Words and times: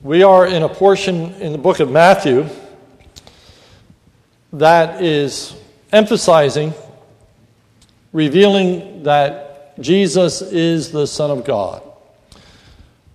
We 0.00 0.22
are 0.22 0.46
in 0.46 0.62
a 0.62 0.68
portion 0.68 1.32
in 1.40 1.50
the 1.50 1.58
book 1.58 1.80
of 1.80 1.90
Matthew 1.90 2.48
that 4.52 5.02
is 5.02 5.56
emphasizing, 5.90 6.72
revealing 8.12 9.02
that 9.02 9.76
Jesus 9.80 10.40
is 10.40 10.92
the 10.92 11.04
Son 11.04 11.32
of 11.32 11.44
God. 11.44 11.82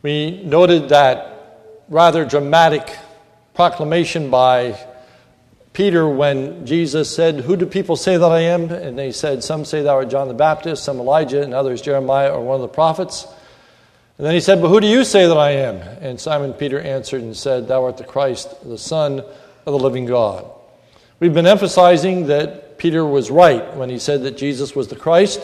We 0.02 0.44
noted 0.44 0.90
that 0.90 1.80
rather 1.88 2.26
dramatic 2.26 2.94
proclamation 3.54 4.30
by 4.30 4.78
Peter 5.72 6.06
when 6.10 6.66
Jesus 6.66 7.16
said, 7.16 7.40
Who 7.40 7.56
do 7.56 7.66
people 7.66 7.96
say 7.96 8.18
that 8.18 8.30
I 8.30 8.42
am? 8.42 8.70
And 8.72 9.00
they 9.00 9.14
said, 9.14 9.42
Some 9.42 9.64
say 9.64 9.84
thou 9.84 9.96
art 9.96 10.10
John 10.10 10.28
the 10.28 10.34
Baptist, 10.34 10.84
some 10.84 11.00
Elijah, 11.00 11.44
and 11.44 11.54
others 11.54 11.82
Jeremiah 11.82 12.34
or 12.34 12.44
one 12.44 12.56
of 12.56 12.62
the 12.62 12.68
prophets. 12.68 13.26
And 14.18 14.28
then 14.28 14.34
he 14.34 14.40
said, 14.40 14.62
But 14.62 14.70
who 14.70 14.80
do 14.80 14.88
you 14.88 15.04
say 15.04 15.28
that 15.28 15.38
I 15.38 15.52
am? 15.52 15.78
And 16.02 16.20
Simon 16.20 16.54
Peter 16.54 16.80
answered 16.80 17.22
and 17.22 17.36
said, 17.36 17.68
Thou 17.68 17.86
art 17.86 17.98
the 17.98 18.04
Christ, 18.04 18.54
the 18.64 18.78
Son 18.78 19.20
of 19.20 19.66
the 19.66 19.80
living 19.80 20.06
God. 20.06 20.46
We've 21.20 21.34
been 21.34 21.48
emphasizing 21.48 22.28
that 22.28 22.78
Peter 22.78 23.06
was 23.06 23.32
right 23.32 23.76
when 23.76 23.90
he 23.90 23.98
said 23.98 24.24
that 24.24 24.38
Jesus 24.38 24.76
was 24.76 24.90
the 24.90 24.96
Christ, 24.96 25.42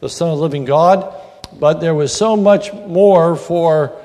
the 0.00 0.08
Son 0.08 0.30
of 0.30 0.38
the 0.38 0.42
living 0.42 0.64
God, 0.64 1.14
but 1.58 1.80
there 1.80 1.94
was 1.94 2.12
so 2.12 2.36
much 2.36 2.72
more 2.72 3.36
for 3.36 3.96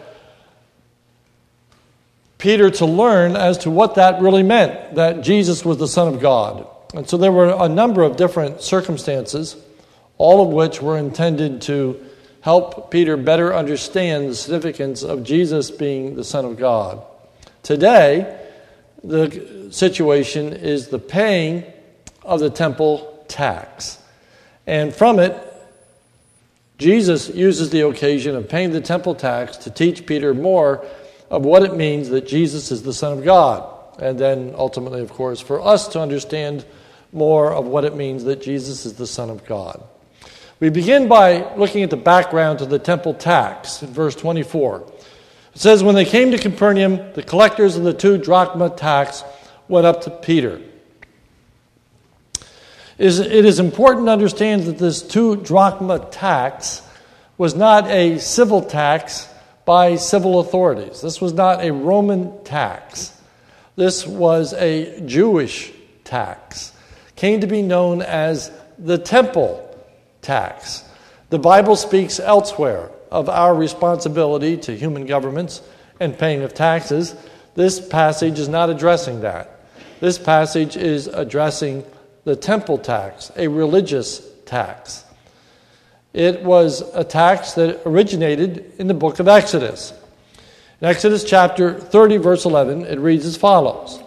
Peter 2.37 2.69
to 2.69 2.85
learn 2.85 3.35
as 3.35 3.57
to 3.59 3.71
what 3.71 3.95
that 3.95 4.21
really 4.21 4.43
meant, 4.43 4.95
that 4.95 5.21
Jesus 5.21 5.65
was 5.65 5.77
the 5.77 5.87
Son 5.87 6.13
of 6.13 6.21
God. 6.21 6.67
And 6.93 7.09
so 7.09 7.17
there 7.17 7.31
were 7.31 7.55
a 7.59 7.67
number 7.67 8.03
of 8.03 8.17
different 8.17 8.61
circumstances, 8.61 9.55
all 10.17 10.45
of 10.45 10.53
which 10.53 10.81
were 10.81 10.97
intended 10.97 11.63
to 11.63 12.04
help 12.45 12.91
Peter 12.91 13.17
better 13.17 13.55
understand 13.55 14.29
the 14.29 14.35
significance 14.35 15.01
of 15.01 15.23
Jesus 15.23 15.71
being 15.71 16.13
the 16.15 16.23
Son 16.23 16.45
of 16.45 16.57
God. 16.57 17.01
Today, 17.63 18.39
the 19.03 19.69
situation 19.71 20.53
is 20.53 20.89
the 20.89 20.99
paying 20.99 21.63
of 22.21 22.39
the 22.39 22.51
temple 22.51 23.25
tax. 23.27 23.97
And 24.67 24.93
from 24.93 25.17
it, 25.17 25.35
Jesus 26.77 27.29
uses 27.29 27.71
the 27.71 27.87
occasion 27.87 28.35
of 28.35 28.47
paying 28.47 28.73
the 28.73 28.79
temple 28.79 29.15
tax 29.15 29.57
to 29.57 29.71
teach 29.71 30.05
Peter 30.05 30.35
more 30.35 30.85
of 31.31 31.43
what 31.43 31.63
it 31.63 31.75
means 31.75 32.09
that 32.09 32.27
Jesus 32.27 32.71
is 32.71 32.83
the 32.83 32.93
Son 32.93 33.17
of 33.17 33.25
God. 33.25 33.67
And 33.97 34.19
then 34.19 34.53
ultimately, 34.55 35.01
of 35.01 35.11
course, 35.11 35.41
for 35.41 35.59
us 35.61 35.87
to 35.89 35.99
understand 35.99 36.63
more 37.11 37.51
of 37.51 37.65
what 37.65 37.85
it 37.85 37.95
means 37.95 38.23
that 38.25 38.43
Jesus 38.43 38.85
is 38.85 38.93
the 38.93 39.07
Son 39.07 39.31
of 39.31 39.45
God. 39.45 39.81
We 40.59 40.69
begin 40.69 41.09
by 41.09 41.53
looking 41.55 41.83
at 41.83 41.89
the 41.89 41.97
background 41.97 42.59
to 42.59 42.65
the 42.65 42.79
temple 42.79 43.13
tax 43.13 43.83
in 43.83 43.89
verse 43.89 44.15
24. 44.15 44.87
It 45.53 45.61
says, 45.61 45.83
When 45.83 45.95
they 45.95 46.05
came 46.05 46.31
to 46.31 46.37
Capernaum, 46.37 47.11
the 47.13 47.23
collectors 47.23 47.75
of 47.75 47.83
the 47.83 47.93
two 47.93 48.17
drachma 48.17 48.69
tax 48.69 49.23
went 49.67 49.85
up 49.85 50.01
to 50.03 50.09
Peter. 50.09 50.61
It 52.97 53.45
is 53.45 53.59
important 53.59 54.05
to 54.05 54.13
understand 54.13 54.63
that 54.63 54.77
this 54.77 55.01
two 55.01 55.35
drachma 55.35 55.99
tax 56.11 56.81
was 57.37 57.53
not 57.53 57.87
a 57.87 58.17
civil 58.19 58.61
tax 58.61 59.27
by 59.65 59.97
civil 59.97 60.39
authorities. 60.39 61.01
This 61.01 61.19
was 61.19 61.33
not 61.33 61.61
a 61.61 61.73
Roman 61.73 62.41
tax. 62.45 63.11
This 63.75 64.07
was 64.07 64.53
a 64.53 65.01
Jewish 65.01 65.73
tax. 66.05 66.71
Came 67.17 67.41
to 67.41 67.47
be 67.47 67.61
known 67.61 68.01
as 68.01 68.51
the 68.79 68.97
temple 68.97 69.64
tax. 70.25 70.83
The 71.29 71.39
Bible 71.39 71.75
speaks 71.75 72.19
elsewhere 72.19 72.89
of 73.11 73.29
our 73.29 73.55
responsibility 73.55 74.57
to 74.57 74.75
human 74.75 75.05
governments 75.05 75.61
and 75.99 76.17
paying 76.17 76.41
of 76.41 76.53
taxes. 76.53 77.15
This 77.53 77.79
passage 77.79 78.39
is 78.39 78.49
not 78.49 78.69
addressing 78.69 79.21
that. 79.21 79.59
This 79.99 80.17
passage 80.17 80.75
is 80.75 81.07
addressing 81.07 81.85
the 82.25 82.35
temple 82.35 82.77
tax, 82.77 83.31
a 83.37 83.47
religious 83.47 84.27
tax. 84.45 85.05
It 86.13 86.41
was 86.43 86.81
a 86.93 87.03
tax 87.03 87.53
that 87.53 87.81
originated 87.85 88.73
in 88.79 88.87
the 88.87 88.93
book 88.93 89.19
of 89.19 89.27
Exodus. 89.27 89.93
In 90.81 90.87
Exodus 90.87 91.23
chapter 91.23 91.79
30, 91.79 92.17
verse 92.17 92.45
11, 92.45 92.85
it 92.85 92.99
reads 92.99 93.25
as 93.25 93.37
follows 93.37 94.01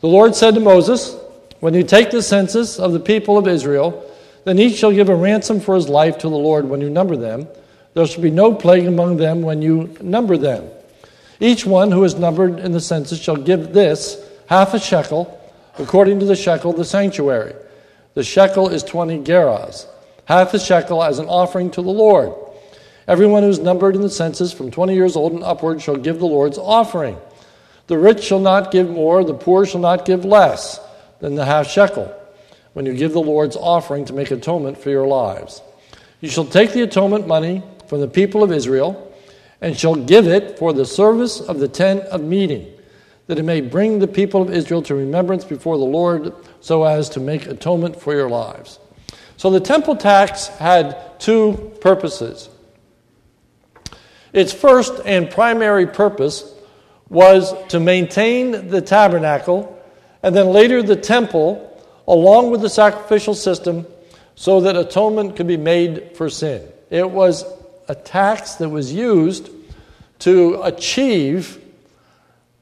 The 0.00 0.06
Lord 0.06 0.34
said 0.34 0.54
to 0.54 0.60
Moses, 0.60 1.16
When 1.60 1.74
you 1.74 1.82
take 1.82 2.10
the 2.10 2.22
census 2.22 2.78
of 2.78 2.92
the 2.92 3.00
people 3.00 3.36
of 3.36 3.48
Israel, 3.48 4.02
then 4.46 4.60
each 4.60 4.76
shall 4.76 4.92
give 4.92 5.08
a 5.08 5.14
ransom 5.14 5.58
for 5.58 5.74
his 5.74 5.88
life 5.88 6.18
to 6.18 6.28
the 6.28 6.36
Lord 6.36 6.68
when 6.68 6.80
you 6.80 6.88
number 6.88 7.16
them. 7.16 7.48
There 7.94 8.06
shall 8.06 8.22
be 8.22 8.30
no 8.30 8.54
plague 8.54 8.86
among 8.86 9.16
them 9.16 9.42
when 9.42 9.60
you 9.60 9.96
number 10.00 10.36
them. 10.36 10.68
Each 11.40 11.66
one 11.66 11.90
who 11.90 12.04
is 12.04 12.14
numbered 12.14 12.60
in 12.60 12.70
the 12.70 12.80
census 12.80 13.20
shall 13.20 13.36
give 13.36 13.72
this 13.72 14.24
half 14.46 14.72
a 14.72 14.78
shekel, 14.78 15.36
according 15.80 16.20
to 16.20 16.26
the 16.26 16.36
shekel 16.36 16.70
of 16.70 16.76
the 16.76 16.84
sanctuary. 16.84 17.56
The 18.14 18.22
shekel 18.22 18.68
is 18.68 18.84
20 18.84 19.24
gerahs, 19.24 19.84
half 20.26 20.54
a 20.54 20.60
shekel 20.60 21.02
as 21.02 21.18
an 21.18 21.26
offering 21.26 21.72
to 21.72 21.82
the 21.82 21.90
Lord. 21.90 22.32
Everyone 23.08 23.42
who 23.42 23.48
is 23.48 23.58
numbered 23.58 23.96
in 23.96 24.00
the 24.00 24.08
census 24.08 24.52
from 24.52 24.70
20 24.70 24.94
years 24.94 25.16
old 25.16 25.32
and 25.32 25.42
upward 25.42 25.82
shall 25.82 25.96
give 25.96 26.20
the 26.20 26.26
Lord's 26.26 26.56
offering. 26.56 27.18
The 27.88 27.98
rich 27.98 28.22
shall 28.22 28.38
not 28.38 28.70
give 28.70 28.88
more, 28.88 29.24
the 29.24 29.34
poor 29.34 29.66
shall 29.66 29.80
not 29.80 30.04
give 30.04 30.24
less 30.24 30.78
than 31.18 31.34
the 31.34 31.44
half 31.44 31.68
shekel 31.68 32.14
when 32.76 32.84
you 32.84 32.92
give 32.92 33.14
the 33.14 33.22
Lord's 33.22 33.56
offering 33.56 34.04
to 34.04 34.12
make 34.12 34.30
atonement 34.30 34.76
for 34.76 34.90
your 34.90 35.06
lives. 35.06 35.62
You 36.20 36.28
shall 36.28 36.44
take 36.44 36.74
the 36.74 36.82
atonement 36.82 37.26
money 37.26 37.62
from 37.86 38.00
the 38.00 38.06
people 38.06 38.42
of 38.42 38.52
Israel 38.52 39.14
and 39.62 39.74
shall 39.74 39.94
give 39.94 40.26
it 40.26 40.58
for 40.58 40.74
the 40.74 40.84
service 40.84 41.40
of 41.40 41.58
the 41.58 41.68
tent 41.68 42.02
of 42.02 42.20
meeting, 42.20 42.70
that 43.28 43.38
it 43.38 43.44
may 43.44 43.62
bring 43.62 43.98
the 43.98 44.06
people 44.06 44.42
of 44.42 44.52
Israel 44.52 44.82
to 44.82 44.94
remembrance 44.94 45.42
before 45.42 45.78
the 45.78 45.86
Lord 45.86 46.34
so 46.60 46.84
as 46.84 47.08
to 47.08 47.18
make 47.18 47.46
atonement 47.46 47.98
for 47.98 48.12
your 48.12 48.28
lives. 48.28 48.78
So 49.38 49.48
the 49.48 49.58
temple 49.58 49.96
tax 49.96 50.48
had 50.48 51.18
two 51.18 51.72
purposes. 51.80 52.50
Its 54.34 54.52
first 54.52 55.00
and 55.06 55.30
primary 55.30 55.86
purpose 55.86 56.54
was 57.08 57.54
to 57.68 57.80
maintain 57.80 58.68
the 58.68 58.82
tabernacle 58.82 59.82
and 60.22 60.36
then 60.36 60.48
later 60.48 60.82
the 60.82 60.96
temple 60.96 61.72
along 62.06 62.50
with 62.50 62.60
the 62.60 62.68
sacrificial 62.68 63.34
system 63.34 63.86
so 64.34 64.60
that 64.60 64.76
atonement 64.76 65.36
could 65.36 65.46
be 65.46 65.56
made 65.56 66.16
for 66.16 66.28
sin. 66.28 66.66
It 66.90 67.10
was 67.10 67.44
a 67.88 67.94
tax 67.94 68.56
that 68.56 68.68
was 68.68 68.92
used 68.92 69.50
to 70.20 70.60
achieve 70.62 71.60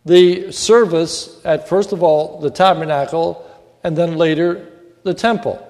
the 0.05 0.53
service 0.53 1.41
at 1.45 1.69
first 1.69 1.93
of 1.93 2.03
all 2.03 2.41
the 2.41 2.51
tabernacle 2.51 3.49
and 3.83 3.97
then 3.97 4.17
later 4.17 4.71
the 5.03 5.15
temple. 5.15 5.67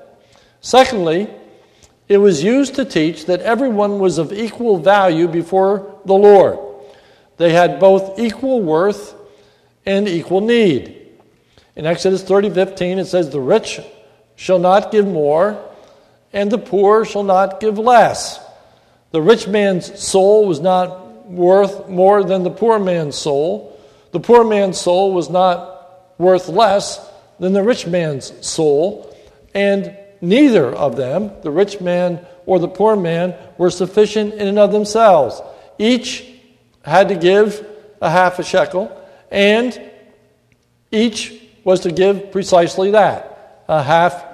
Secondly, 0.61 1.29
it 2.09 2.19
was 2.19 2.43
used 2.43 2.75
to 2.75 2.85
teach 2.85 3.27
that 3.27 3.41
everyone 3.41 3.99
was 3.99 4.19
of 4.19 4.33
equal 4.33 4.79
value 4.79 5.27
before 5.29 6.01
the 6.05 6.15
Lord. 6.15 6.59
They 7.37 7.53
had 7.53 7.81
both 7.81 8.19
equal 8.19 8.61
worth 8.61 9.15
and 9.87 10.09
equal 10.09 10.41
need. 10.41 11.04
In 11.77 11.87
Exodus 11.87 12.23
30 12.23 12.51
15, 12.51 12.99
it 12.99 13.07
says, 13.07 13.31
The 13.31 13.41
rich 13.41 13.81
shall 14.37 14.59
not 14.59 14.93
give 14.93 15.07
more, 15.07 15.63
and 16.33 16.51
the 16.51 16.59
poor 16.59 17.05
shall 17.05 17.25
not 17.25 17.61
give 17.61 17.79
less. 17.79 18.41
The 19.11 19.23
rich 19.23 19.47
man's 19.47 20.01
soul 20.01 20.47
was 20.47 20.61
not 20.61 21.27
worth 21.27 21.89
more 21.89 22.25
than 22.25 22.43
the 22.43 22.51
poor 22.51 22.79
man's 22.79 23.17
soul. 23.17 23.79
The 24.13 24.21
poor 24.21 24.45
man's 24.45 24.81
soul 24.81 25.13
was 25.13 25.31
not 25.31 26.19
worth 26.19 26.49
less 26.49 27.01
than 27.39 27.53
the 27.53 27.63
rich 27.63 27.87
man's 27.87 28.33
soul. 28.47 29.17
And 29.55 29.97
neither 30.21 30.73
of 30.73 30.97
them, 30.97 31.33
the 31.43 31.51
rich 31.51 31.81
man 31.81 32.25
or 32.47 32.59
the 32.59 32.69
poor 32.69 32.97
man, 32.97 33.35
were 33.59 33.71
sufficient 33.71 34.35
in 34.35 34.47
and 34.47 34.59
of 34.59 34.73
themselves. 34.73 35.41
Each 35.79 36.25
had 36.83 37.09
to 37.09 37.17
give 37.17 37.67
a 38.01 38.11
half 38.11 38.39
a 38.39 38.45
shekel, 38.45 38.95
and 39.31 39.81
each 40.91 41.41
was 41.65 41.81
to 41.81 41.93
give 41.93 42.31
precisely 42.31 42.93
that 42.93 43.65
a 43.69 43.83
half 43.83 44.25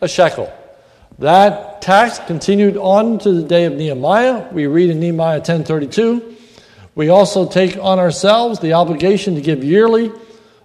a 0.00 0.08
shekel. 0.08 0.52
That 1.18 1.82
tax 1.82 2.18
continued 2.20 2.76
on 2.76 3.18
to 3.20 3.32
the 3.32 3.42
day 3.42 3.64
of 3.64 3.74
Nehemiah. 3.74 4.46
We 4.52 4.66
read 4.66 4.90
in 4.90 5.00
Nehemiah 5.00 5.40
10:32. 5.40 6.22
We 6.94 7.08
also 7.08 7.46
take 7.46 7.76
on 7.80 7.98
ourselves 7.98 8.58
the 8.60 8.72
obligation 8.72 9.34
to 9.34 9.40
give 9.40 9.62
yearly 9.62 10.10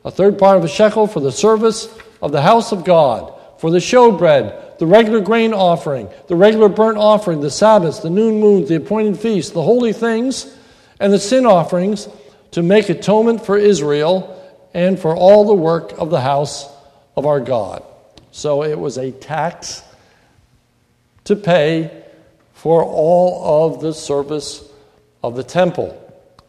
a 0.06 0.12
third 0.12 0.38
part 0.38 0.58
of 0.58 0.64
a 0.64 0.68
shekel 0.68 1.08
for 1.08 1.20
the 1.20 1.32
service 1.32 1.90
of 2.22 2.32
the 2.32 2.42
house 2.42 2.72
of 2.72 2.84
God, 2.84 3.34
for 3.58 3.72
the 3.72 3.80
showbread, 3.80 4.78
the 4.80 4.86
regular 4.86 5.22
grain 5.22 5.54
offering, 5.54 6.10
the 6.28 6.36
regular 6.36 6.70
burnt 6.70 6.98
offering, 6.98 7.42
the 7.42 7.52
Sabbaths, 7.52 8.00
the 8.00 8.10
noon 8.10 8.40
moons, 8.40 8.70
the 8.70 8.76
appointed 8.76 9.20
feasts, 9.20 9.52
the 9.52 9.62
holy 9.62 9.94
things, 9.94 10.48
and 11.00 11.12
the 11.12 11.20
sin 11.20 11.46
offerings 11.46 12.08
to 12.52 12.62
make 12.62 12.90
atonement 12.90 13.46
for 13.46 13.58
Israel 13.58 14.40
and 14.74 15.00
for 15.00 15.16
all 15.16 15.46
the 15.46 15.54
work 15.54 15.94
of 15.98 16.10
the 16.10 16.22
house 16.22 16.70
of 17.16 17.26
our 17.26 17.40
God. 17.40 17.84
So 18.32 18.64
it 18.64 18.80
was 18.80 18.98
a 18.98 19.12
tax 19.12 19.84
to 21.26 21.36
pay 21.36 22.04
for 22.54 22.84
all 22.84 23.66
of 23.66 23.82
the 23.82 23.94
service 23.94 24.68
of 25.22 25.36
the 25.36 25.44
temple. 25.44 26.00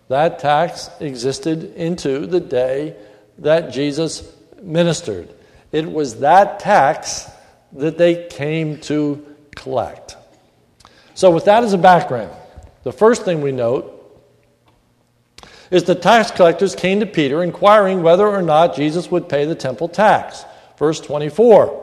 That 0.09 0.39
tax 0.39 0.91
existed 1.01 1.75
into 1.75 2.27
the 2.27 2.41
day 2.41 2.97
that 3.39 3.73
Jesus 3.73 4.31
ministered. 4.63 5.29
It 5.73 5.91
was 5.91 6.21
that 6.21 6.61
tax 6.61 7.31
that 7.73 7.99
they 7.99 8.27
came 8.29 8.79
to 8.83 9.27
collect. 9.57 10.17
So, 11.15 11.31
with 11.31 11.45
that 11.47 11.65
as 11.65 11.73
a 11.73 11.79
background, 11.79 12.33
the 12.83 12.93
first 12.93 13.25
thing 13.25 13.41
we 13.41 13.53
note 13.53 13.94
is 15.71 15.85
the 15.85 15.95
tax 15.95 16.31
collectors 16.31 16.75
came 16.75 17.01
to 17.01 17.07
Peter 17.07 17.43
inquiring 17.43 18.03
whether 18.03 18.27
or 18.27 18.43
not 18.43 18.77
Jesus 18.77 19.11
would 19.11 19.29
pay 19.29 19.45
the 19.45 19.55
temple 19.55 19.89
tax. 19.89 20.45
Verse 20.79 21.01
24. 21.01 21.83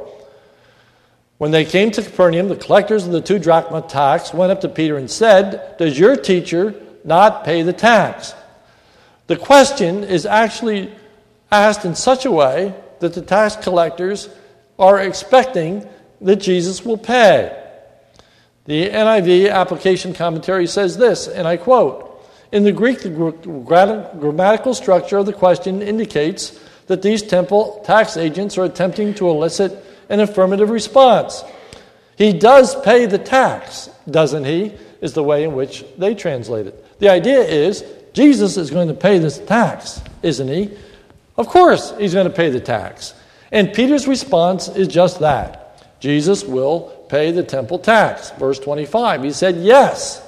When 1.38 1.52
they 1.52 1.66
came 1.66 1.90
to 1.92 2.04
Capernaum, 2.04 2.50
the 2.50 2.56
collectors 2.56 3.06
of 3.06 3.12
the 3.12 3.22
two 3.22 3.40
drachma 3.40 3.82
tax 3.82 4.34
went 4.34 4.52
up 4.52 4.62
to 4.62 4.70
Peter 4.70 4.98
and 4.98 5.10
said, 5.10 5.78
Does 5.78 5.98
your 5.98 6.16
teacher 6.16 6.76
not 7.04 7.44
pay 7.44 7.64
the 7.64 7.74
tax? 7.74 8.36
The 9.28 9.38
question 9.38 10.04
is 10.04 10.26
actually 10.26 10.94
asked 11.52 11.84
in 11.86 11.96
such 11.96 12.26
a 12.26 12.32
way 12.32 12.76
that 13.00 13.14
the 13.14 13.22
tax 13.22 13.56
collectors 13.56 14.30
are 14.78 15.00
expecting 15.00 15.88
that 16.22 16.36
Jesus 16.36 16.86
will 16.86 16.98
pay. 16.98 17.58
The 18.66 18.90
NIV 18.90 19.52
application 19.52 20.14
commentary 20.14 20.68
says 20.68 20.98
this, 20.98 21.28
and 21.28 21.48
I 21.48 21.58
quote 21.58 22.11
In 22.52 22.64
the 22.64 22.72
Greek, 22.72 23.00
the 23.00 23.10
grammatical 23.10 24.74
structure 24.74 25.18
of 25.18 25.26
the 25.26 25.34
question 25.34 25.82
indicates 25.82 26.60
that 26.88 27.02
these 27.02 27.24
temple 27.24 27.82
tax 27.86 28.18
agents 28.18 28.58
are 28.58 28.66
attempting 28.66 29.14
to 29.16 29.30
elicit 29.30 29.86
an 30.10 30.20
affirmative 30.20 30.70
response. 30.70 31.44
He 32.18 32.34
does 32.34 32.80
pay 32.82 33.06
the 33.06 33.18
tax, 33.18 33.90
doesn't 34.10 34.44
he? 34.44 34.74
Is 35.00 35.14
the 35.14 35.24
way 35.24 35.44
in 35.46 35.54
which 35.54 35.86
they 35.98 36.14
translate 36.14 36.68
it. 36.68 37.00
The 37.00 37.10
idea 37.10 37.40
is 37.40 37.84
Jesus 38.14 38.58
is 38.58 38.70
going 38.70 38.90
to 38.90 38.94
pay 38.94 39.18
this 39.18 39.40
tax, 39.40 40.02
isn't 40.22 40.48
he? 40.48 40.70
Of 41.38 41.48
course, 41.48 41.94
he's 41.98 42.14
going 42.14 42.28
to 42.28 42.34
pay 42.34 42.50
the 42.50 42.60
tax. 42.60 43.14
And 43.52 43.74
Peter's 43.74 44.08
response 44.08 44.68
is 44.68 44.88
just 44.88 45.22
that 45.22 46.00
Jesus 46.00 46.44
will 46.44 47.06
pay 47.10 47.32
the 47.32 47.44
temple 47.44 47.80
tax. 47.80 48.32
Verse 48.32 48.60
25, 48.60 49.24
he 49.24 49.32
said, 49.32 49.56
Yes, 49.58 50.22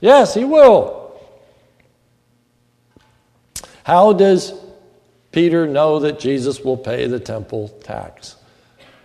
yes, 0.00 0.34
he 0.34 0.44
will. 0.44 1.07
How 3.88 4.12
does 4.12 4.52
Peter 5.32 5.66
know 5.66 6.00
that 6.00 6.20
Jesus 6.20 6.60
will 6.60 6.76
pay 6.76 7.06
the 7.06 7.18
temple 7.18 7.68
tax? 7.82 8.36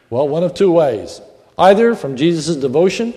Well, 0.09 0.27
one 0.27 0.43
of 0.43 0.55
two 0.55 0.73
ways 0.73 1.21
either 1.57 1.95
from 1.95 2.17
Jesus' 2.17 2.57
devotion 2.57 3.13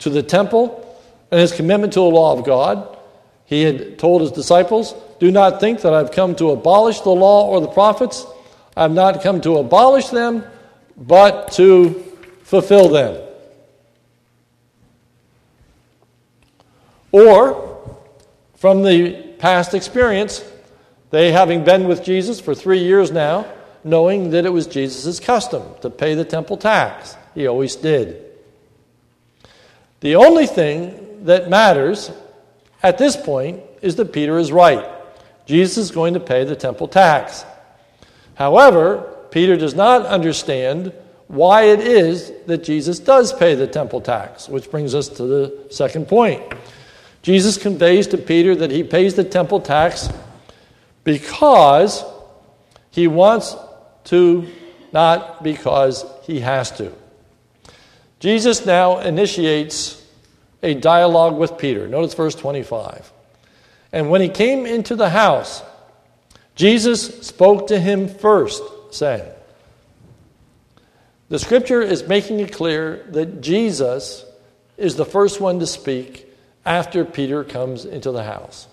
to 0.00 0.10
the 0.10 0.22
temple 0.22 1.00
and 1.30 1.40
his 1.40 1.52
commitment 1.52 1.94
to 1.94 2.00
the 2.00 2.04
law 2.04 2.38
of 2.38 2.44
God. 2.44 2.98
He 3.46 3.62
had 3.62 3.98
told 3.98 4.20
his 4.20 4.30
disciples, 4.30 4.94
Do 5.18 5.30
not 5.30 5.58
think 5.58 5.80
that 5.80 5.94
I've 5.94 6.12
come 6.12 6.36
to 6.36 6.50
abolish 6.50 7.00
the 7.00 7.08
law 7.08 7.46
or 7.46 7.62
the 7.62 7.68
prophets. 7.68 8.26
I've 8.76 8.92
not 8.92 9.22
come 9.22 9.40
to 9.40 9.56
abolish 9.56 10.08
them, 10.08 10.44
but 10.98 11.50
to 11.52 11.94
fulfill 12.42 12.90
them. 12.90 13.26
Or, 17.10 17.96
from 18.56 18.82
the 18.82 19.32
past 19.38 19.72
experience, 19.72 20.44
they 21.16 21.32
having 21.32 21.64
been 21.64 21.88
with 21.88 22.04
Jesus 22.04 22.40
for 22.40 22.54
three 22.54 22.80
years 22.80 23.10
now, 23.10 23.46
knowing 23.82 24.28
that 24.32 24.44
it 24.44 24.50
was 24.50 24.66
Jesus' 24.66 25.18
custom 25.18 25.62
to 25.80 25.88
pay 25.88 26.12
the 26.12 26.26
temple 26.26 26.58
tax. 26.58 27.16
He 27.34 27.46
always 27.46 27.74
did. 27.74 28.22
The 30.00 30.16
only 30.16 30.46
thing 30.46 31.24
that 31.24 31.48
matters 31.48 32.10
at 32.82 32.98
this 32.98 33.16
point 33.16 33.62
is 33.80 33.96
that 33.96 34.12
Peter 34.12 34.38
is 34.38 34.52
right. 34.52 34.86
Jesus 35.46 35.78
is 35.78 35.90
going 35.90 36.12
to 36.12 36.20
pay 36.20 36.44
the 36.44 36.54
temple 36.54 36.86
tax. 36.86 37.46
However, 38.34 39.10
Peter 39.30 39.56
does 39.56 39.74
not 39.74 40.04
understand 40.04 40.92
why 41.28 41.62
it 41.62 41.80
is 41.80 42.30
that 42.44 42.62
Jesus 42.62 42.98
does 42.98 43.32
pay 43.32 43.54
the 43.54 43.66
temple 43.66 44.02
tax, 44.02 44.50
which 44.50 44.70
brings 44.70 44.94
us 44.94 45.08
to 45.08 45.22
the 45.22 45.66
second 45.70 46.08
point. 46.08 46.42
Jesus 47.22 47.56
conveys 47.56 48.06
to 48.08 48.18
Peter 48.18 48.54
that 48.54 48.70
he 48.70 48.84
pays 48.84 49.14
the 49.14 49.24
temple 49.24 49.60
tax 49.62 50.10
because 51.06 52.04
he 52.90 53.06
wants 53.06 53.54
to, 54.06 54.48
not 54.92 55.44
because 55.44 56.04
he 56.24 56.40
has 56.40 56.72
to. 56.72 56.92
Jesus 58.18 58.66
now 58.66 58.98
initiates 58.98 60.04
a 60.64 60.74
dialogue 60.74 61.38
with 61.38 61.58
Peter. 61.58 61.86
Notice 61.86 62.12
verse 62.14 62.34
25. 62.34 63.12
And 63.92 64.10
when 64.10 64.20
he 64.20 64.28
came 64.28 64.66
into 64.66 64.96
the 64.96 65.08
house, 65.08 65.62
Jesus 66.56 67.24
spoke 67.24 67.68
to 67.68 67.78
him 67.78 68.08
first, 68.08 68.64
saying, 68.90 69.30
The 71.28 71.38
scripture 71.38 71.82
is 71.82 72.08
making 72.08 72.40
it 72.40 72.52
clear 72.52 73.06
that 73.10 73.42
Jesus 73.42 74.24
is 74.76 74.96
the 74.96 75.04
first 75.04 75.40
one 75.40 75.60
to 75.60 75.68
speak 75.68 76.26
after 76.64 77.04
Peter 77.04 77.44
comes 77.44 77.84
into 77.84 78.10
the 78.10 78.24
house. 78.24 78.66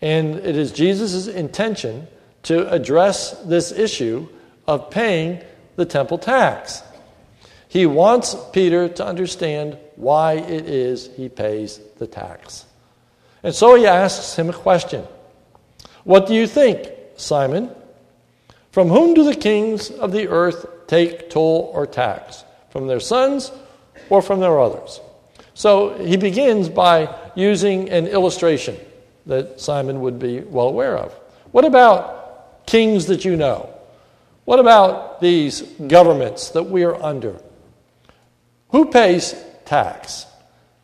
And 0.00 0.36
it 0.36 0.56
is 0.56 0.72
Jesus' 0.72 1.26
intention 1.26 2.06
to 2.44 2.70
address 2.70 3.32
this 3.42 3.72
issue 3.72 4.28
of 4.66 4.90
paying 4.90 5.42
the 5.76 5.84
temple 5.84 6.18
tax. 6.18 6.82
He 7.68 7.86
wants 7.86 8.36
Peter 8.52 8.88
to 8.88 9.06
understand 9.06 9.78
why 9.96 10.34
it 10.34 10.68
is 10.68 11.10
he 11.16 11.28
pays 11.28 11.80
the 11.98 12.06
tax. 12.06 12.64
And 13.42 13.54
so 13.54 13.74
he 13.74 13.86
asks 13.86 14.36
him 14.36 14.50
a 14.50 14.52
question 14.52 15.04
What 16.04 16.26
do 16.26 16.34
you 16.34 16.46
think, 16.46 16.88
Simon? 17.16 17.70
From 18.70 18.88
whom 18.88 19.14
do 19.14 19.24
the 19.24 19.34
kings 19.34 19.90
of 19.90 20.12
the 20.12 20.28
earth 20.28 20.66
take 20.86 21.30
toll 21.30 21.70
or 21.74 21.86
tax? 21.86 22.44
From 22.70 22.86
their 22.86 23.00
sons 23.00 23.50
or 24.10 24.20
from 24.20 24.40
their 24.40 24.60
others? 24.60 25.00
So 25.54 25.96
he 25.96 26.18
begins 26.18 26.68
by 26.68 27.14
using 27.34 27.88
an 27.88 28.06
illustration 28.06 28.76
that 29.26 29.60
Simon 29.60 30.00
would 30.00 30.18
be 30.18 30.40
well 30.40 30.68
aware 30.68 30.96
of. 30.96 31.12
What 31.52 31.64
about 31.64 32.66
kings 32.66 33.06
that 33.06 33.24
you 33.24 33.36
know? 33.36 33.70
What 34.44 34.60
about 34.60 35.20
these 35.20 35.62
governments 35.62 36.50
that 36.50 36.64
we 36.64 36.84
are 36.84 37.00
under? 37.02 37.40
Who 38.70 38.86
pays 38.86 39.34
tax? 39.64 40.26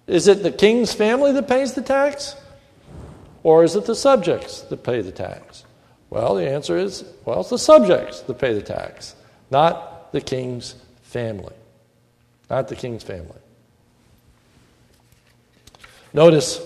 Is 0.06 0.26
it 0.28 0.42
the 0.42 0.50
king's 0.50 0.92
family 0.92 1.32
that 1.32 1.48
pays 1.48 1.74
the 1.74 1.82
tax? 1.82 2.34
Or 3.42 3.64
is 3.64 3.76
it 3.76 3.86
the 3.86 3.94
subjects 3.94 4.62
that 4.62 4.82
pay 4.82 5.00
the 5.00 5.12
tax? 5.12 5.64
Well, 6.10 6.34
the 6.34 6.48
answer 6.48 6.76
is 6.76 7.04
well, 7.24 7.40
it's 7.40 7.50
the 7.50 7.58
subjects 7.58 8.20
that 8.20 8.38
pay 8.38 8.52
the 8.52 8.62
tax, 8.62 9.14
not 9.50 10.12
the 10.12 10.20
king's 10.20 10.74
family. 11.02 11.54
Not 12.50 12.68
the 12.68 12.76
king's 12.76 13.02
family. 13.02 13.38
Notice 16.12 16.60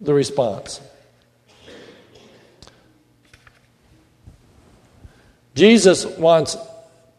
the 0.00 0.14
response. 0.14 0.80
Jesus 5.54 6.06
wants 6.06 6.56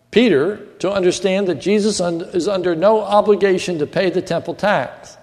Peter 0.10 0.58
to 0.80 0.92
understand 0.92 1.48
that 1.48 1.56
Jesus 1.56 2.00
is 2.34 2.48
under 2.48 2.76
no 2.76 3.02
obligation 3.02 3.80
to 3.80 3.88
pay 3.88 4.10
the 4.10 4.22
temple 4.22 4.56
tax. 4.56 5.18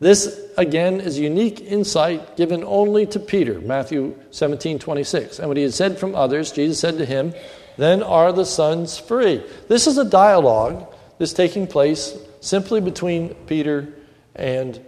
This, 0.00 0.40
again, 0.56 1.00
is 1.00 1.18
unique 1.18 1.60
insight 1.60 2.36
given 2.36 2.62
only 2.62 3.06
to 3.06 3.18
Peter, 3.18 3.60
Matthew 3.60 4.16
17 4.30 4.78
26. 4.78 5.38
And 5.40 5.48
what 5.48 5.56
he 5.56 5.64
had 5.64 5.74
said 5.74 5.98
from 5.98 6.14
others, 6.14 6.52
Jesus 6.52 6.78
said 6.78 6.98
to 6.98 7.04
him, 7.04 7.34
Then 7.76 8.02
are 8.02 8.32
the 8.32 8.44
sons 8.44 8.96
free. 8.96 9.42
This 9.66 9.86
is 9.88 9.98
a 9.98 10.04
dialogue 10.04 10.94
that's 11.18 11.32
taking 11.32 11.66
place 11.66 12.16
simply 12.40 12.80
between 12.80 13.34
Peter 13.46 13.92
and 14.36 14.80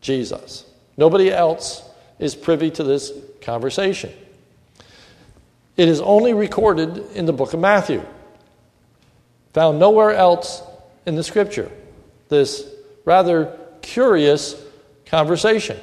Jesus. 0.00 0.64
Nobody 0.96 1.30
else 1.30 1.82
is 2.18 2.34
privy 2.34 2.70
to 2.72 2.82
this 2.82 3.12
conversation. 3.42 4.12
It 5.76 5.88
is 5.88 6.00
only 6.00 6.32
recorded 6.32 6.98
in 7.14 7.26
the 7.26 7.32
book 7.32 7.52
of 7.52 7.60
Matthew, 7.60 8.02
found 9.52 9.78
nowhere 9.78 10.12
else 10.12 10.62
in 11.04 11.14
the 11.16 11.22
scripture. 11.22 11.70
This 12.28 12.66
rather 13.04 13.58
curious 13.82 14.60
conversation. 15.04 15.78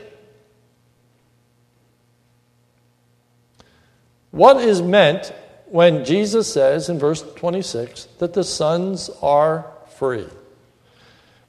What 4.32 4.58
is 4.58 4.82
meant 4.82 5.32
when 5.68 6.06
Jesus 6.06 6.52
says 6.52 6.90
in 6.90 6.98
verse 6.98 7.22
26 7.36 8.06
that 8.18 8.34
the 8.34 8.44
sons 8.44 9.12
are 9.22 9.72
free? 9.96 10.28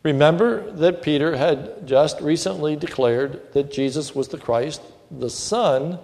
Remember 0.05 0.71
that 0.73 1.01
Peter 1.01 1.35
had 1.37 1.87
just 1.87 2.21
recently 2.21 2.77
declared 2.77 3.53
that 3.55 3.73
Jesus 3.73 4.15
was 4.15 4.29
the 4.29 4.39
Christ, 4.39 4.83
the 5.11 5.31
Son 5.31 5.99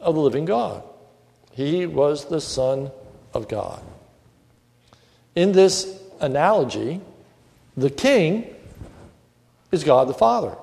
of 0.00 0.16
the 0.16 0.20
living 0.20 0.44
God. 0.44 0.82
He 1.52 1.86
was 1.86 2.24
the 2.26 2.40
Son 2.40 2.90
of 3.32 3.48
God. 3.48 3.80
In 5.36 5.52
this 5.52 6.02
analogy, 6.20 7.00
the 7.76 7.90
king 7.90 8.54
is 9.70 9.84
God 9.84 10.08
the 10.08 10.14
Father. 10.14 10.56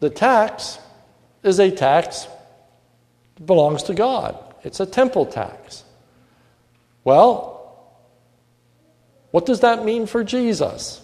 the 0.00 0.10
tax 0.10 0.78
is 1.42 1.58
a 1.60 1.70
tax 1.70 2.26
that 3.36 3.46
belongs 3.46 3.84
to 3.84 3.94
God. 3.94 4.36
It's 4.64 4.80
a 4.80 4.86
temple 4.86 5.24
tax. 5.24 5.84
Well, 7.04 7.55
what 9.36 9.44
does 9.44 9.60
that 9.60 9.84
mean 9.84 10.06
for 10.06 10.24
Jesus? 10.24 11.02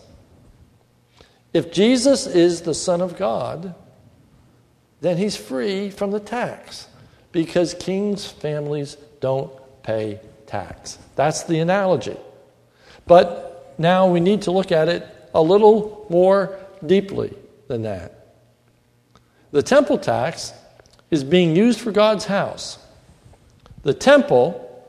If 1.53 1.71
Jesus 1.71 2.27
is 2.27 2.63
the 2.63 2.73
Son 2.73 3.03
of 3.03 3.19
God, 3.19 3.75
then 5.03 5.19
he's 5.19 5.37
free 5.37 5.91
from 5.91 6.13
the 6.13 6.19
tax 6.19 6.89
because 7.31 7.75
kings' 7.75 8.25
families 8.25 8.97
don't 9.21 9.53
pay 9.83 10.19
tax. 10.47 10.99
That's 11.15 11.43
the 11.43 11.59
analogy. 11.59 12.17
But 13.07 13.75
now 13.77 14.09
we 14.09 14.19
need 14.19 14.41
to 14.43 14.51
look 14.51 14.73
at 14.73 14.89
it 14.89 15.07
a 15.35 15.43
little 15.43 16.07
more 16.09 16.59
deeply 16.87 17.37
than 17.69 17.83
that. 17.83 18.29
The 19.51 19.63
temple 19.63 19.99
tax 19.99 20.55
is 21.11 21.23
being 21.23 21.55
used 21.55 21.81
for 21.83 21.93
God's 21.93 22.25
house. 22.25 22.79
The 23.83 23.93
temple 23.93 24.89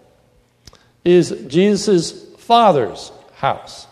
is 1.03 1.31
Jesus' 1.49 2.23
Father's 2.37 3.11
house. 3.43 3.87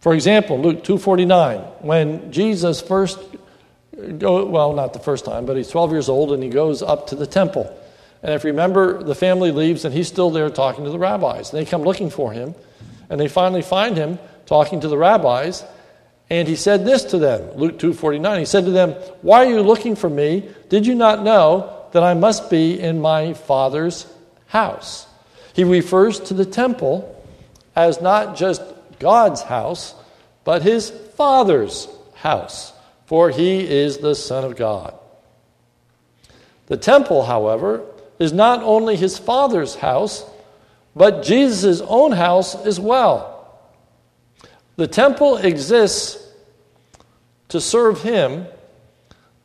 For 0.00 0.12
example, 0.14 0.58
Luke 0.58 0.84
2:49, 0.84 1.60
when 1.80 2.30
Jesus 2.30 2.80
first 2.80 3.18
well, 3.94 4.72
not 4.72 4.92
the 4.92 4.98
first 4.98 5.24
time, 5.24 5.44
but 5.46 5.56
he's 5.56 5.68
12 5.68 5.92
years 5.92 6.08
old 6.08 6.32
and 6.32 6.42
he 6.42 6.48
goes 6.48 6.82
up 6.82 7.08
to 7.08 7.14
the 7.14 7.26
temple. 7.26 7.70
And 8.22 8.34
if 8.34 8.44
you 8.44 8.50
remember, 8.50 9.02
the 9.02 9.14
family 9.14 9.50
leaves 9.50 9.84
and 9.84 9.92
he's 9.94 10.08
still 10.08 10.30
there 10.30 10.48
talking 10.50 10.84
to 10.84 10.90
the 10.90 10.98
rabbis. 10.98 11.52
And 11.52 11.60
they 11.60 11.68
come 11.68 11.82
looking 11.82 12.10
for 12.10 12.32
him, 12.32 12.54
and 13.10 13.20
they 13.20 13.28
finally 13.28 13.62
find 13.62 13.96
him 13.96 14.18
talking 14.46 14.80
to 14.80 14.88
the 14.88 14.96
rabbis. 14.96 15.64
And 16.30 16.48
he 16.48 16.56
said 16.56 16.84
this 16.84 17.04
to 17.06 17.18
them, 17.18 17.42
Luke 17.56 17.78
2:49. 17.78 18.38
He 18.38 18.44
said 18.44 18.64
to 18.64 18.70
them, 18.70 18.94
"Why 19.22 19.44
are 19.44 19.50
you 19.50 19.62
looking 19.62 19.96
for 19.96 20.08
me? 20.08 20.48
Did 20.68 20.86
you 20.86 20.94
not 20.94 21.22
know 21.22 21.68
that 21.92 22.02
I 22.02 22.14
must 22.14 22.48
be 22.48 22.80
in 22.80 23.00
my 23.00 23.34
Father's 23.34 24.06
house?" 24.46 25.06
He 25.52 25.64
refers 25.64 26.18
to 26.20 26.34
the 26.34 26.46
temple 26.46 27.04
as 27.74 28.00
not 28.00 28.36
just 28.36 28.62
God's 28.98 29.42
house, 29.42 29.94
but 30.44 30.62
his 30.62 30.90
Father's 30.90 31.88
house, 32.14 32.72
for 33.06 33.30
he 33.30 33.60
is 33.68 33.98
the 33.98 34.14
Son 34.14 34.44
of 34.44 34.56
God. 34.56 34.94
The 36.66 36.76
temple, 36.76 37.24
however, 37.24 37.84
is 38.18 38.32
not 38.32 38.62
only 38.62 38.96
his 38.96 39.18
Father's 39.18 39.74
house, 39.74 40.24
but 40.94 41.22
Jesus' 41.22 41.80
own 41.80 42.12
house 42.12 42.54
as 42.54 42.78
well. 42.78 43.32
The 44.76 44.86
temple 44.86 45.38
exists 45.38 46.18
to 47.48 47.60
serve 47.60 48.02
him, 48.02 48.46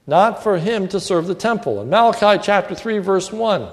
not 0.05 0.43
for 0.43 0.57
him 0.57 0.87
to 0.89 0.99
serve 0.99 1.27
the 1.27 1.35
temple. 1.35 1.81
In 1.81 1.89
Malachi 1.89 2.41
chapter 2.41 2.75
3, 2.75 2.99
verse 2.99 3.31
1, 3.31 3.67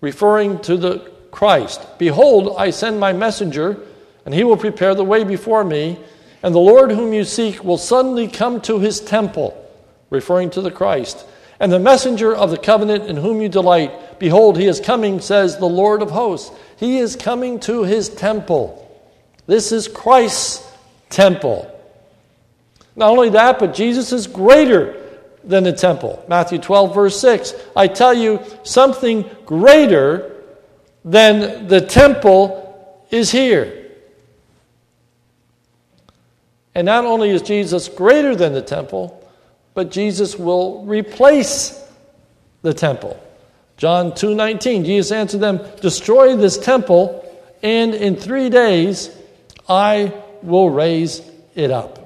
referring 0.00 0.58
to 0.62 0.76
the 0.76 1.12
Christ, 1.30 1.98
Behold, 1.98 2.54
I 2.58 2.70
send 2.70 2.98
my 2.98 3.12
messenger 3.12 3.78
and 4.28 4.34
he 4.34 4.44
will 4.44 4.58
prepare 4.58 4.94
the 4.94 5.04
way 5.04 5.24
before 5.24 5.64
me. 5.64 5.98
And 6.42 6.54
the 6.54 6.58
Lord 6.58 6.90
whom 6.90 7.14
you 7.14 7.24
seek 7.24 7.64
will 7.64 7.78
suddenly 7.78 8.28
come 8.28 8.60
to 8.60 8.78
his 8.78 9.00
temple, 9.00 9.56
referring 10.10 10.50
to 10.50 10.60
the 10.60 10.70
Christ. 10.70 11.24
And 11.58 11.72
the 11.72 11.78
messenger 11.78 12.36
of 12.36 12.50
the 12.50 12.58
covenant 12.58 13.06
in 13.06 13.16
whom 13.16 13.40
you 13.40 13.48
delight, 13.48 14.18
behold, 14.20 14.58
he 14.58 14.66
is 14.66 14.80
coming, 14.80 15.20
says 15.20 15.56
the 15.56 15.64
Lord 15.64 16.02
of 16.02 16.10
hosts. 16.10 16.54
He 16.76 16.98
is 16.98 17.16
coming 17.16 17.58
to 17.60 17.84
his 17.84 18.10
temple. 18.10 18.84
This 19.46 19.72
is 19.72 19.88
Christ's 19.88 20.70
temple. 21.08 21.74
Not 22.94 23.10
only 23.10 23.30
that, 23.30 23.58
but 23.58 23.74
Jesus 23.74 24.12
is 24.12 24.26
greater 24.26 25.02
than 25.42 25.64
the 25.64 25.72
temple. 25.72 26.22
Matthew 26.28 26.58
12, 26.58 26.94
verse 26.94 27.18
6. 27.18 27.54
I 27.74 27.88
tell 27.88 28.12
you, 28.12 28.42
something 28.62 29.28
greater 29.46 30.37
than 31.08 31.68
the 31.68 31.80
temple 31.80 33.02
is 33.10 33.30
here. 33.30 33.86
And 36.74 36.84
not 36.84 37.06
only 37.06 37.30
is 37.30 37.40
Jesus 37.42 37.88
greater 37.88 38.36
than 38.36 38.52
the 38.52 38.62
temple, 38.62 39.18
but 39.72 39.90
Jesus 39.90 40.38
will 40.38 40.84
replace 40.84 41.82
the 42.62 42.74
temple. 42.74 43.16
John 43.78 44.12
2:19 44.12 44.84
Jesus 44.84 45.10
answered 45.10 45.40
them, 45.40 45.60
"Destroy 45.80 46.36
this 46.36 46.58
temple, 46.58 47.24
and 47.62 47.94
in 47.94 48.16
3 48.16 48.50
days 48.50 49.10
I 49.68 50.12
will 50.42 50.68
raise 50.68 51.22
it 51.54 51.70
up." 51.70 51.98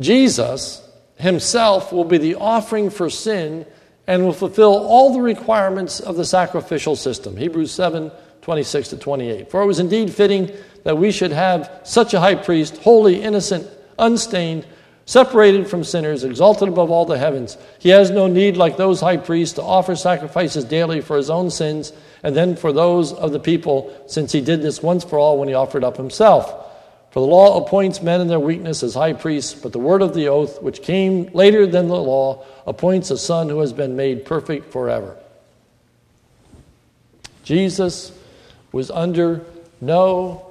Jesus 0.00 0.82
himself 1.16 1.92
will 1.92 2.04
be 2.04 2.18
the 2.18 2.34
offering 2.34 2.90
for 2.90 3.08
sin 3.08 3.66
and 4.12 4.22
will 4.22 4.34
fulfill 4.34 4.74
all 4.74 5.14
the 5.14 5.22
requirements 5.22 5.98
of 5.98 6.16
the 6.16 6.24
sacrificial 6.26 6.94
system. 6.96 7.34
Hebrews 7.34 7.72
7 7.72 8.12
26 8.42 8.88
to 8.88 8.96
28. 8.98 9.50
For 9.50 9.62
it 9.62 9.66
was 9.66 9.78
indeed 9.78 10.12
fitting 10.12 10.50
that 10.82 10.98
we 10.98 11.10
should 11.10 11.30
have 11.30 11.80
such 11.84 12.12
a 12.12 12.20
high 12.20 12.34
priest, 12.34 12.76
holy, 12.78 13.22
innocent, 13.22 13.66
unstained, 13.98 14.66
separated 15.06 15.66
from 15.66 15.82
sinners, 15.82 16.24
exalted 16.24 16.68
above 16.68 16.90
all 16.90 17.06
the 17.06 17.16
heavens. 17.16 17.56
He 17.78 17.88
has 17.88 18.10
no 18.10 18.26
need, 18.26 18.58
like 18.58 18.76
those 18.76 19.00
high 19.00 19.16
priests, 19.16 19.54
to 19.54 19.62
offer 19.62 19.96
sacrifices 19.96 20.64
daily 20.64 21.00
for 21.00 21.16
his 21.16 21.30
own 21.30 21.50
sins 21.50 21.94
and 22.22 22.36
then 22.36 22.54
for 22.54 22.70
those 22.70 23.14
of 23.14 23.32
the 23.32 23.40
people, 23.40 23.96
since 24.08 24.30
he 24.30 24.42
did 24.42 24.60
this 24.60 24.82
once 24.82 25.04
for 25.04 25.18
all 25.18 25.38
when 25.38 25.48
he 25.48 25.54
offered 25.54 25.84
up 25.84 25.96
himself. 25.96 26.61
For 27.12 27.20
the 27.20 27.26
law 27.26 27.62
appoints 27.62 28.00
men 28.00 28.22
in 28.22 28.28
their 28.28 28.40
weakness 28.40 28.82
as 28.82 28.94
high 28.94 29.12
priests, 29.12 29.52
but 29.52 29.72
the 29.72 29.78
word 29.78 30.00
of 30.00 30.14
the 30.14 30.28
oath, 30.28 30.62
which 30.62 30.80
came 30.80 31.26
later 31.34 31.66
than 31.66 31.88
the 31.88 31.94
law, 31.94 32.42
appoints 32.66 33.10
a 33.10 33.18
son 33.18 33.50
who 33.50 33.60
has 33.60 33.74
been 33.74 33.96
made 33.96 34.24
perfect 34.24 34.72
forever. 34.72 35.18
Jesus 37.44 38.18
was 38.72 38.90
under 38.90 39.44
no 39.78 40.46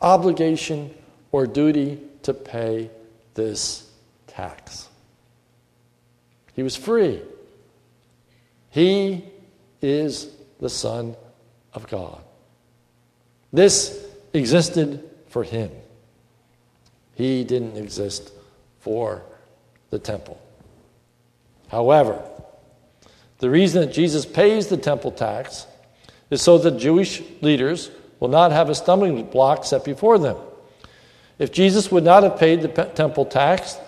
obligation 0.00 0.94
or 1.32 1.46
duty 1.46 2.00
to 2.22 2.32
pay 2.32 2.90
this 3.34 3.86
tax. 4.26 4.88
He 6.54 6.62
was 6.62 6.76
free. 6.76 7.20
He 8.70 9.22
is 9.82 10.30
the 10.60 10.70
Son 10.70 11.14
of 11.74 11.86
God. 11.88 12.22
This 13.52 14.02
existed 14.32 15.08
for 15.28 15.44
him. 15.44 15.70
He 17.16 17.44
didn't 17.44 17.76
exist 17.76 18.30
for 18.78 19.22
the 19.90 19.98
temple. 19.98 20.40
However, 21.68 22.22
the 23.38 23.50
reason 23.50 23.80
that 23.80 23.92
Jesus 23.92 24.24
pays 24.24 24.68
the 24.68 24.76
temple 24.76 25.10
tax 25.10 25.66
is 26.30 26.42
so 26.42 26.58
that 26.58 26.78
Jewish 26.78 27.22
leaders 27.40 27.90
will 28.20 28.28
not 28.28 28.52
have 28.52 28.70
a 28.70 28.74
stumbling 28.74 29.24
block 29.24 29.64
set 29.64 29.84
before 29.84 30.18
them. 30.18 30.36
If 31.38 31.52
Jesus 31.52 31.90
would 31.90 32.04
not 32.04 32.22
have 32.22 32.38
paid 32.38 32.62
the 32.62 32.68
temple 32.68 33.24
tax, 33.24 33.78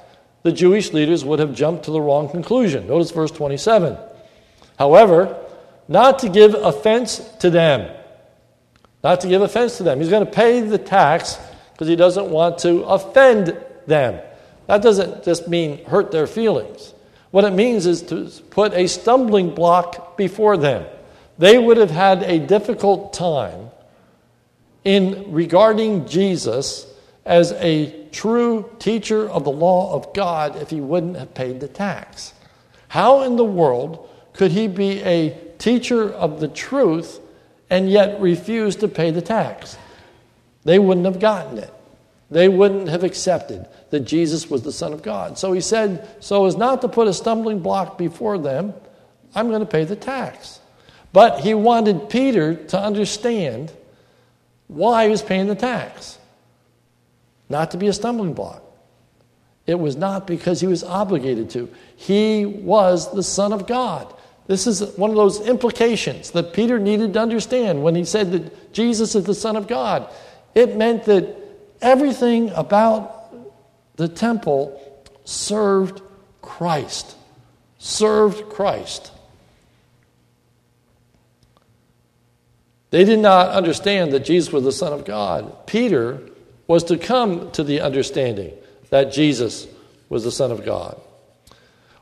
the 0.43 0.53
Jewish 0.53 0.93
leaders 0.93 1.25
would 1.25 1.39
have 1.39 1.55
jumped 1.55 1.85
to 1.85 1.91
the 1.91 2.01
wrong 2.01 2.29
conclusion. 2.29 2.87
Notice 2.87 3.11
verse 3.11 3.31
27. 3.31 3.97
However, 4.79 5.37
not 5.87 6.19
to 6.21 6.29
give 6.29 6.55
offense 6.55 7.19
to 7.41 7.51
them. 7.51 7.95
Not 9.03 9.21
to 9.21 9.29
give 9.29 9.43
offense 9.43 9.79
to 9.79 9.83
them. 9.83 10.01
He's 10.01 10.11
going 10.11 10.25
to 10.25 10.31
pay 10.31 10.61
the 10.61 10.79
tax 10.79 11.39
because 11.79 11.87
he 11.87 11.95
doesn't 11.95 12.29
want 12.29 12.59
to 12.59 12.83
offend 12.83 13.57
them. 13.87 14.21
That 14.67 14.83
doesn't 14.83 15.23
just 15.23 15.47
mean 15.47 15.85
hurt 15.85 16.11
their 16.11 16.27
feelings. 16.27 16.93
What 17.31 17.45
it 17.45 17.53
means 17.53 17.87
is 17.87 18.03
to 18.03 18.29
put 18.51 18.75
a 18.75 18.89
stumbling 18.89 19.55
block 19.55 20.17
before 20.17 20.57
them. 20.57 20.87
They 21.39 21.57
would 21.57 21.77
have 21.77 21.93
had 21.93 22.25
a 22.25 22.41
difficult 22.41 23.13
time 23.13 23.71
in 24.83 25.31
regarding 25.31 26.09
Jesus 26.09 26.85
as 27.25 27.53
a 27.53 28.09
true 28.11 28.69
teacher 28.81 29.31
of 29.31 29.45
the 29.45 29.53
law 29.53 29.95
of 29.95 30.13
God 30.13 30.57
if 30.57 30.71
he 30.71 30.81
wouldn't 30.81 31.17
have 31.17 31.33
paid 31.33 31.61
the 31.61 31.69
tax. 31.69 32.35
How 32.89 33.23
in 33.23 33.37
the 33.37 33.45
world 33.45 34.09
could 34.33 34.51
he 34.51 34.67
be 34.67 35.01
a 35.05 35.39
teacher 35.59 36.13
of 36.13 36.41
the 36.41 36.49
truth 36.49 37.21
and 37.71 37.89
yet 37.89 38.21
refuse 38.21 38.75
to 38.77 38.89
pay 38.89 39.13
the 39.13 39.23
tax? 39.23 39.79
They 40.65 40.79
wouldn't 40.79 41.07
have 41.07 41.21
gotten 41.21 41.59
it. 41.59 41.73
They 42.31 42.49
wouldn't 42.49 42.89
have 42.89 43.05
accepted 43.05 43.67
that 43.91 44.01
Jesus 44.01 44.51
was 44.51 44.63
the 44.63 44.73
Son 44.73 44.93
of 44.93 45.03
God. 45.03 45.39
So 45.39 45.53
he 45.53 45.61
said, 45.61 46.09
so 46.21 46.47
as 46.47 46.57
not 46.57 46.83
to 46.83 46.89
put 46.89 47.09
a 47.09 47.13
stumbling 47.15 47.61
block 47.61 47.97
before 47.97 48.39
them, 48.39 48.75
I'm 49.35 49.49
going 49.49 49.61
to 49.61 49.67
pay 49.67 49.85
the 49.85 49.97
tax. 49.97 50.61
But 51.13 51.41
he 51.41 51.55
wanted 51.55 52.11
Peter 52.11 52.55
to 52.55 52.79
understand 52.79 53.73
why 54.67 55.05
he 55.05 55.11
was 55.11 55.23
paying 55.23 55.47
the 55.47 55.55
tax. 55.55 56.19
Not 57.49 57.71
to 57.71 57.79
be 57.79 57.89
a 57.89 57.95
stumbling 57.95 58.35
block. 58.35 58.63
It 59.67 59.79
was 59.79 59.97
not 59.97 60.27
because 60.27 60.61
he 60.61 60.67
was 60.67 60.85
obligated 60.85 61.51
to. 61.51 61.71
He 61.97 62.45
was 62.45 63.13
the 63.13 63.23
Son 63.23 63.53
of 63.53 63.67
God. 63.67 64.15
This 64.47 64.67
is 64.67 64.97
one 64.97 65.11
of 65.11 65.17
those 65.17 65.41
implications 65.47 66.31
that 66.31 66.55
Peter 66.55 66.79
needed 66.79 67.15
to 67.15 67.21
understand 67.21 67.83
when 67.83 67.95
he 67.95 68.05
said 68.05 68.33
that 68.33 68.73
Jesus 68.73 69.15
is 69.15 69.25
the 69.25 69.35
Son 69.35 69.57
of 69.57 69.67
God. 69.67 70.11
It 70.59 70.75
meant 70.75 71.05
that 71.05 71.37
everything 71.81 72.51
about 72.51 73.33
the 73.95 74.09
temple 74.09 75.05
served 75.25 76.03
Christ. 76.43 77.15
Served 77.79 78.51
Christ. 78.51 79.13
They 82.91 83.05
did 83.05 83.21
not 83.21 83.51
understand 83.51 84.13
that 84.13 84.25
Jesus 84.25 84.53
was 84.53 84.65
the 84.65 84.73
Son 84.73 84.93
of 84.93 85.05
God. 85.05 85.65
Peter 85.69 86.19
was 86.67 86.83
to 86.85 86.99
come 86.99 87.53
to 87.53 87.63
the 87.63 87.81
understanding 87.81 88.53
that 88.91 89.13
Jesus 89.13 89.69
was 90.09 90.25
the 90.25 90.33
Son 90.33 90.51
of 90.51 90.65
God. 90.65 91.01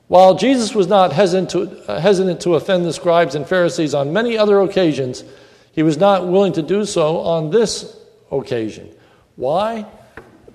While 0.09 0.35
Jesus 0.35 0.75
was 0.75 0.87
not 0.87 1.13
hesitant 1.13 1.51
to, 1.51 1.91
uh, 1.91 2.01
hesitant 2.01 2.41
to 2.41 2.55
offend 2.55 2.87
the 2.87 2.95
scribes 2.95 3.35
and 3.35 3.47
Pharisees 3.47 3.93
on 3.93 4.15
many 4.15 4.39
other 4.39 4.63
occasions, 4.63 5.25
he 5.73 5.83
was 5.83 5.99
not 5.99 6.27
willing 6.27 6.55
to 6.55 6.63
do 6.63 6.87
so 6.87 7.19
on 7.19 7.51
this 7.51 7.96
occasion. 8.31 8.95
Why? 9.37 9.87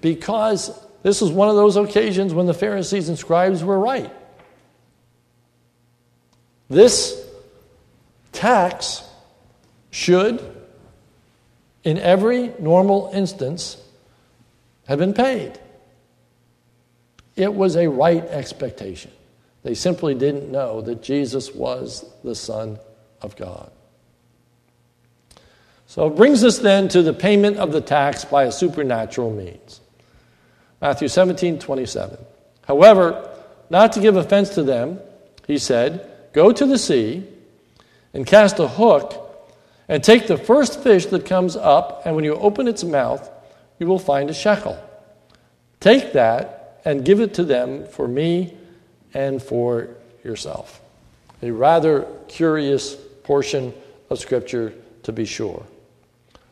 Because 0.01 0.71
this 1.03 1.21
was 1.21 1.31
one 1.31 1.49
of 1.49 1.55
those 1.55 1.77
occasions 1.77 2.33
when 2.33 2.45
the 2.45 2.53
Pharisees 2.53 3.09
and 3.09 3.17
scribes 3.17 3.63
were 3.63 3.79
right. 3.79 4.11
This 6.69 7.21
tax 8.31 9.03
should, 9.89 10.41
in 11.83 11.97
every 11.97 12.53
normal 12.59 13.11
instance, 13.13 13.77
have 14.87 14.99
been 14.99 15.13
paid. 15.13 15.59
It 17.35 17.53
was 17.53 17.75
a 17.75 17.87
right 17.87 18.23
expectation. 18.25 19.11
They 19.63 19.73
simply 19.75 20.15
didn't 20.15 20.51
know 20.51 20.81
that 20.81 21.03
Jesus 21.03 21.53
was 21.53 22.05
the 22.23 22.35
Son 22.35 22.79
of 23.21 23.35
God. 23.35 23.71
So 25.91 26.07
it 26.07 26.15
brings 26.15 26.41
us 26.45 26.57
then 26.57 26.87
to 26.87 27.01
the 27.01 27.11
payment 27.11 27.57
of 27.57 27.73
the 27.73 27.81
tax 27.81 28.23
by 28.23 28.45
a 28.45 28.51
supernatural 28.53 29.29
means. 29.29 29.81
Matthew 30.79 31.09
17, 31.09 31.59
27. 31.59 32.17
However, 32.65 33.29
not 33.69 33.91
to 33.91 33.99
give 33.99 34.15
offense 34.15 34.51
to 34.51 34.63
them, 34.63 35.01
he 35.47 35.57
said, 35.57 36.09
Go 36.31 36.53
to 36.53 36.65
the 36.65 36.77
sea 36.77 37.27
and 38.13 38.25
cast 38.25 38.57
a 38.59 38.69
hook 38.69 39.51
and 39.89 40.01
take 40.01 40.27
the 40.27 40.37
first 40.37 40.81
fish 40.81 41.07
that 41.07 41.25
comes 41.25 41.57
up, 41.57 42.03
and 42.05 42.15
when 42.15 42.23
you 42.23 42.35
open 42.35 42.69
its 42.69 42.85
mouth, 42.85 43.29
you 43.77 43.85
will 43.85 43.99
find 43.99 44.29
a 44.29 44.33
shekel. 44.33 44.79
Take 45.81 46.13
that 46.13 46.79
and 46.85 47.03
give 47.03 47.19
it 47.19 47.33
to 47.33 47.43
them 47.43 47.85
for 47.85 48.07
me 48.07 48.55
and 49.13 49.43
for 49.43 49.89
yourself. 50.23 50.79
A 51.43 51.51
rather 51.51 52.07
curious 52.29 52.95
portion 53.23 53.73
of 54.09 54.19
Scripture, 54.19 54.73
to 55.03 55.11
be 55.11 55.25
sure. 55.25 55.65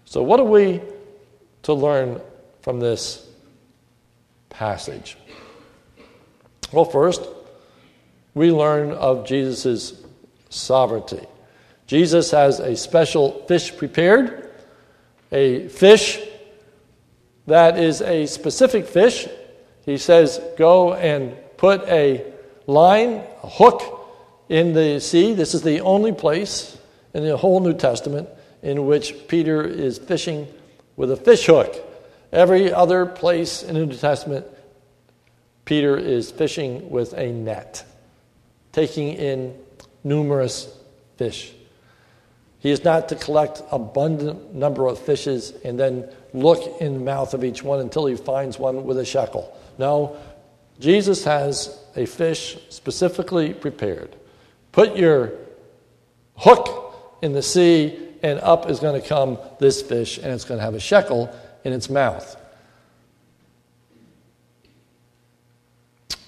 So, 0.09 0.23
what 0.23 0.39
are 0.39 0.43
we 0.43 0.81
to 1.61 1.73
learn 1.73 2.19
from 2.63 2.79
this 2.79 3.29
passage? 4.49 5.15
Well, 6.71 6.85
first, 6.85 7.21
we 8.33 8.51
learn 8.51 8.91
of 8.91 9.27
Jesus' 9.27 9.93
sovereignty. 10.49 11.27
Jesus 11.85 12.31
has 12.31 12.59
a 12.59 12.75
special 12.75 13.45
fish 13.45 13.77
prepared, 13.77 14.49
a 15.31 15.67
fish 15.67 16.19
that 17.45 17.77
is 17.77 18.01
a 18.01 18.25
specific 18.25 18.87
fish. 18.87 19.27
He 19.85 19.99
says, 19.99 20.41
Go 20.57 20.95
and 20.95 21.37
put 21.55 21.87
a 21.87 22.33
line, 22.65 23.21
a 23.43 23.47
hook 23.47 24.09
in 24.49 24.73
the 24.73 24.99
sea. 25.01 25.35
This 25.35 25.53
is 25.53 25.61
the 25.61 25.81
only 25.81 26.13
place 26.13 26.75
in 27.13 27.23
the 27.23 27.37
whole 27.37 27.59
New 27.59 27.75
Testament 27.75 28.27
in 28.61 28.85
which 28.85 29.27
Peter 29.27 29.63
is 29.63 29.97
fishing 29.97 30.47
with 30.95 31.11
a 31.11 31.17
fish 31.17 31.45
hook. 31.45 31.75
Every 32.31 32.71
other 32.71 33.05
place 33.05 33.63
in 33.63 33.73
the 33.75 33.85
New 33.85 33.95
Testament, 33.95 34.45
Peter 35.65 35.97
is 35.97 36.31
fishing 36.31 36.89
with 36.89 37.13
a 37.13 37.31
net, 37.31 37.83
taking 38.71 39.13
in 39.13 39.55
numerous 40.03 40.75
fish. 41.17 41.53
He 42.59 42.71
is 42.71 42.83
not 42.83 43.09
to 43.09 43.15
collect 43.15 43.61
abundant 43.71 44.53
number 44.53 44.87
of 44.87 44.99
fishes 44.99 45.53
and 45.63 45.79
then 45.79 46.09
look 46.33 46.81
in 46.81 46.93
the 46.93 46.99
mouth 46.99 47.33
of 47.33 47.43
each 47.43 47.63
one 47.63 47.79
until 47.79 48.05
he 48.05 48.15
finds 48.15 48.59
one 48.59 48.83
with 48.83 48.97
a 48.97 49.05
shekel. 49.05 49.55
No, 49.77 50.17
Jesus 50.79 51.23
has 51.23 51.77
a 51.95 52.05
fish 52.05 52.57
specifically 52.69 53.53
prepared. 53.53 54.15
Put 54.71 54.97
your 54.97 55.33
hook 56.35 57.17
in 57.21 57.33
the 57.33 57.41
sea 57.41 58.08
and 58.21 58.39
up 58.39 58.69
is 58.69 58.79
going 58.79 58.99
to 59.01 59.07
come 59.07 59.37
this 59.59 59.81
fish, 59.81 60.17
and 60.17 60.27
it's 60.27 60.45
going 60.45 60.59
to 60.59 60.63
have 60.63 60.75
a 60.75 60.79
shekel 60.79 61.33
in 61.63 61.73
its 61.73 61.89
mouth. 61.89 62.35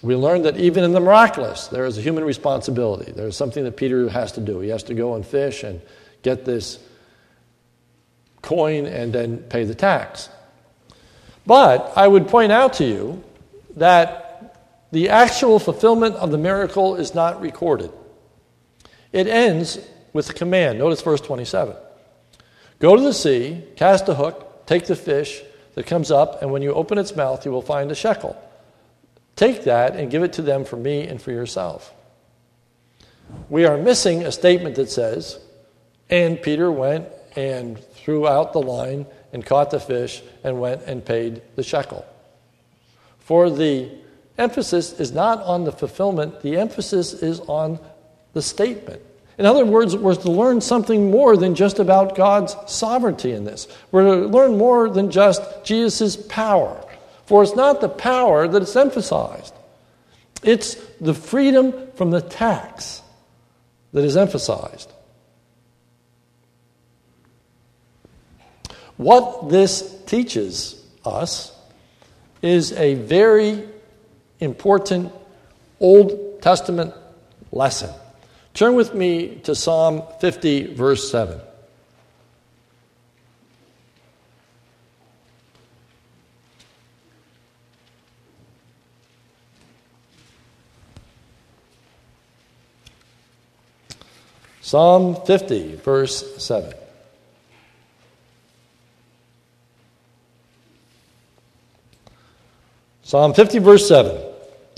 We 0.02 0.16
learned 0.16 0.46
that 0.46 0.58
even 0.58 0.84
in 0.84 0.94
the 0.94 1.00
miraculous, 1.00 1.68
there 1.68 1.86
is 1.86 1.98
a 1.98 2.02
human 2.02 2.24
responsibility. 2.24 3.12
There 3.12 3.28
is 3.28 3.38
something 3.38 3.64
that 3.66 3.78
Peter 3.78 4.10
has 4.10 4.32
to 4.34 4.42
do. 4.42 4.60
He 4.60 4.70
has 4.70 4.84
to 4.84 4.96
go 4.96 5.14
and 5.14 5.26
fish 5.26 5.64
and 5.64 5.80
get 6.24 6.44
this 6.44 6.80
coin 8.42 8.88
and 8.88 9.14
then 9.14 9.38
pay 9.38 9.64
the 9.64 9.76
tax. 9.76 10.30
But 11.46 11.94
I 11.96 12.08
would 12.08 12.28
point 12.28 12.52
out 12.52 12.74
to 12.74 12.86
you 12.86 13.24
that 13.76 14.88
the 14.92 15.10
actual 15.10 15.60
fulfillment 15.60 16.16
of 16.16 16.32
the 16.32 16.38
miracle 16.38 16.96
is 16.96 17.14
not 17.14 17.40
recorded. 17.40 17.92
It 19.12 19.28
ends 19.28 19.80
with 20.14 20.34
command. 20.36 20.80
Notice 20.80 21.02
verse 21.02 21.22
27. 21.22 21.76
Go 22.80 22.96
to 22.96 23.02
the 23.02 23.14
sea, 23.14 23.64
cast 23.76 24.10
a 24.10 24.16
hook, 24.16 24.66
take 24.66 24.86
the 24.86 24.96
fish 24.96 25.42
that 25.76 25.86
comes 25.86 26.12
up, 26.12 26.42
and 26.42 26.52
when 26.52 26.62
you 26.62 26.74
open 26.74 26.98
its 26.98 27.16
mouth, 27.16 27.46
you 27.46 27.52
will 27.52 27.62
find 27.62 27.92
a 27.92 27.96
shekel. 27.96 28.36
Take 29.36 29.64
that 29.64 29.96
and 29.96 30.12
give 30.12 30.24
it 30.24 30.34
to 30.34 30.42
them 30.42 30.66
for 30.66 30.76
me 30.76 31.08
and 31.08 31.22
for 31.22 31.32
yourself. 31.32 31.94
We 33.50 33.66
are 33.66 33.78
missing 33.78 34.24
a 34.24 34.32
statement 34.32 34.76
that 34.76 34.90
says, 34.90 35.40
and 36.10 36.42
Peter 36.42 36.72
went 36.72 37.08
and 37.36 37.80
threw 37.80 38.28
out 38.28 38.54
the 38.54 38.62
line 38.62 39.06
and 39.32 39.46
caught 39.46 39.72
the 39.72 39.80
fish 39.80 40.22
and 40.44 40.60
went 40.60 40.82
and 40.84 41.06
paid 41.06 41.42
the 41.56 41.64
shekel. 41.64 42.06
For 43.20 43.50
the 43.50 43.90
emphasis 44.38 45.00
is 45.00 45.12
not 45.12 45.42
on 45.44 45.64
the 45.64 45.72
fulfillment, 45.72 46.42
the 46.42 46.58
emphasis 46.58 47.14
is 47.14 47.40
on 47.42 47.80
the 48.34 48.42
statement. 48.42 49.02
In 49.42 49.48
other 49.48 49.66
words, 49.66 49.98
we're 49.98 50.14
to 50.14 50.32
learn 50.32 50.62
something 50.62 51.10
more 51.10 51.36
than 51.36 51.56
just 51.56 51.80
about 51.80 52.16
God's 52.16 52.56
sovereignty 52.68 53.32
in 53.32 53.44
this. 53.44 53.68
We're 53.92 54.04
to 54.04 54.28
learn 54.28 54.56
more 54.60 54.88
than 54.88 55.10
just 55.10 55.42
Jesus' 55.64 56.16
power. 56.16 56.80
For 57.26 57.42
it's 57.42 57.56
not 57.56 57.82
the 57.82 57.90
power 57.90 58.48
that 58.48 58.62
is 58.62 58.76
emphasized, 58.76 59.52
it's 60.44 60.76
the 61.00 61.16
freedom 61.16 61.74
from 61.96 62.12
the 62.12 62.22
tax 62.22 63.02
that 63.94 64.04
is 64.04 64.16
emphasized. 64.16 64.92
What 68.98 69.50
this 69.50 70.04
teaches 70.06 70.80
us 71.04 71.52
is 72.44 72.74
a 72.74 72.94
very 72.94 73.68
important 74.40 75.12
Old 75.80 76.44
Testament 76.44 76.94
lesson. 77.52 77.90
Turn 78.54 78.76
with 78.76 78.94
me 78.94 79.36
to 79.44 79.56
Psalm 79.56 80.04
50, 80.20 80.74
verse 80.74 81.10
7. 81.10 81.40
Psalm 94.62 95.18
50, 95.26 95.76
verse 95.76 96.42
7. 96.42 96.74
Psalm 103.04 103.34
50, 103.34 103.60
verse 103.60 103.86
7. 103.86 104.18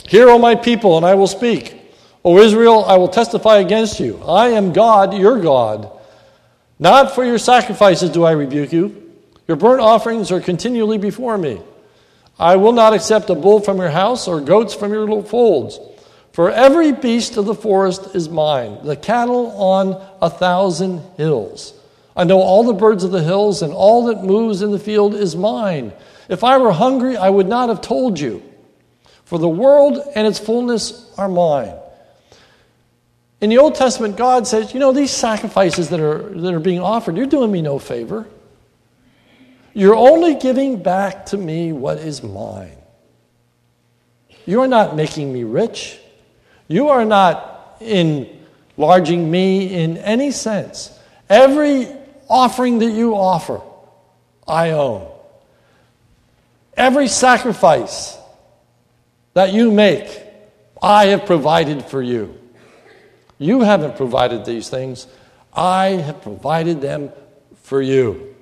Hear, 0.07 0.29
O 0.29 0.39
my 0.39 0.55
people, 0.55 0.97
and 0.97 1.05
I 1.05 1.13
will 1.13 1.27
speak. 1.27 1.82
O 2.23 2.37
Israel, 2.37 2.85
I 2.85 2.97
will 2.97 3.09
testify 3.09 3.57
against 3.57 3.99
you. 3.99 4.21
I 4.25 4.49
am 4.49 4.71
God, 4.71 5.13
your 5.13 5.39
God. 5.41 5.91
Not 6.79 7.13
for 7.13 7.25
your 7.25 7.37
sacrifices 7.37 8.09
do 8.09 8.23
I 8.23 8.31
rebuke 8.31 8.71
you. 8.71 9.11
Your 9.47 9.57
burnt 9.57 9.81
offerings 9.81 10.31
are 10.31 10.39
continually 10.39 10.97
before 10.97 11.37
me. 11.37 11.61
I 12.39 12.55
will 12.55 12.71
not 12.71 12.93
accept 12.93 13.29
a 13.29 13.35
bull 13.35 13.59
from 13.59 13.77
your 13.77 13.89
house 13.89 14.27
or 14.27 14.41
goats 14.41 14.73
from 14.73 14.91
your 14.91 15.01
little 15.01 15.23
folds. 15.23 15.79
For 16.31 16.49
every 16.49 16.91
beast 16.91 17.37
of 17.37 17.45
the 17.45 17.53
forest 17.53 18.15
is 18.15 18.27
mine, 18.27 18.79
the 18.83 18.95
cattle 18.95 19.51
on 19.51 20.01
a 20.21 20.29
thousand 20.29 21.01
hills. 21.15 21.73
I 22.15 22.23
know 22.23 22.39
all 22.39 22.63
the 22.63 22.73
birds 22.73 23.03
of 23.03 23.11
the 23.11 23.21
hills, 23.21 23.61
and 23.61 23.73
all 23.73 24.05
that 24.05 24.23
moves 24.23 24.61
in 24.61 24.71
the 24.71 24.79
field 24.79 25.13
is 25.13 25.35
mine. 25.35 25.93
If 26.29 26.43
I 26.43 26.57
were 26.57 26.71
hungry, 26.71 27.17
I 27.17 27.29
would 27.29 27.47
not 27.47 27.69
have 27.69 27.81
told 27.81 28.19
you. 28.19 28.41
For 29.25 29.37
the 29.37 29.49
world 29.49 29.99
and 30.15 30.25
its 30.25 30.39
fullness 30.39 31.11
are 31.17 31.29
mine. 31.29 31.75
In 33.43 33.49
the 33.49 33.57
Old 33.57 33.75
Testament, 33.75 34.15
God 34.15 34.47
says, 34.47 34.73
you 34.73 34.79
know, 34.79 34.93
these 34.93 35.11
sacrifices 35.11 35.89
that 35.89 35.99
are, 35.99 36.29
that 36.29 36.53
are 36.53 36.61
being 36.61 36.79
offered, 36.79 37.17
you're 37.17 37.25
doing 37.25 37.51
me 37.51 37.61
no 37.61 37.77
favor. 37.77 38.25
You're 39.73 39.97
only 39.97 40.35
giving 40.35 40.81
back 40.81 41.25
to 41.25 41.37
me 41.37 41.73
what 41.73 41.97
is 41.97 42.23
mine. 42.23 42.77
You 44.45 44.61
are 44.61 44.67
not 44.69 44.95
making 44.95 45.33
me 45.33 45.43
rich. 45.43 45.99
You 46.69 46.87
are 46.87 47.03
not 47.03 47.75
enlarging 47.81 49.29
me 49.29 49.73
in 49.73 49.97
any 49.97 50.31
sense. 50.31 50.97
Every 51.29 51.89
offering 52.29 52.79
that 52.79 52.91
you 52.91 53.13
offer, 53.13 53.59
I 54.47 54.69
own. 54.69 55.05
Every 56.77 57.09
sacrifice 57.09 58.17
that 59.33 59.51
you 59.51 59.69
make, 59.69 60.17
I 60.81 61.07
have 61.07 61.25
provided 61.25 61.83
for 61.83 62.01
you. 62.01 62.39
You 63.37 63.61
haven't 63.61 63.97
provided 63.97 64.45
these 64.45 64.69
things, 64.69 65.07
I 65.53 65.87
have 65.87 66.21
provided 66.21 66.81
them 66.81 67.11
for 67.63 67.81
you. 67.81 68.35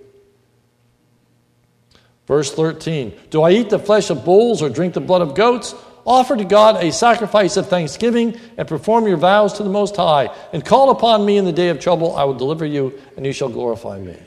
Verse 2.27 2.53
13 2.53 3.13
Do 3.29 3.41
I 3.41 3.51
eat 3.51 3.69
the 3.69 3.79
flesh 3.79 4.09
of 4.09 4.23
bulls 4.23 4.61
or 4.61 4.69
drink 4.69 4.93
the 4.93 5.01
blood 5.01 5.21
of 5.21 5.35
goats? 5.35 5.75
Offer 6.05 6.37
to 6.37 6.45
God 6.45 6.83
a 6.83 6.91
sacrifice 6.91 7.57
of 7.57 7.67
thanksgiving 7.67 8.39
and 8.57 8.67
perform 8.67 9.07
your 9.07 9.17
vows 9.17 9.53
to 9.53 9.63
the 9.63 9.69
Most 9.69 9.95
High. 9.95 10.35
And 10.51 10.65
call 10.65 10.89
upon 10.89 11.25
me 11.25 11.37
in 11.37 11.45
the 11.45 11.51
day 11.51 11.69
of 11.69 11.79
trouble. 11.79 12.15
I 12.15 12.23
will 12.23 12.33
deliver 12.33 12.65
you, 12.65 12.99
and 13.15 13.25
you 13.25 13.33
shall 13.33 13.49
glorify 13.49 13.99
me. 13.99 14.17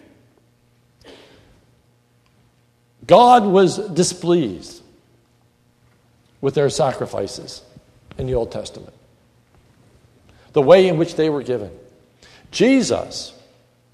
God 3.06 3.44
was 3.44 3.78
displeased 3.88 4.82
with 6.40 6.54
their 6.54 6.70
sacrifices 6.70 7.62
in 8.18 8.26
the 8.26 8.34
Old 8.34 8.52
Testament, 8.52 8.94
the 10.54 10.62
way 10.62 10.88
in 10.88 10.96
which 10.96 11.16
they 11.16 11.28
were 11.28 11.42
given. 11.42 11.70
Jesus 12.50 13.34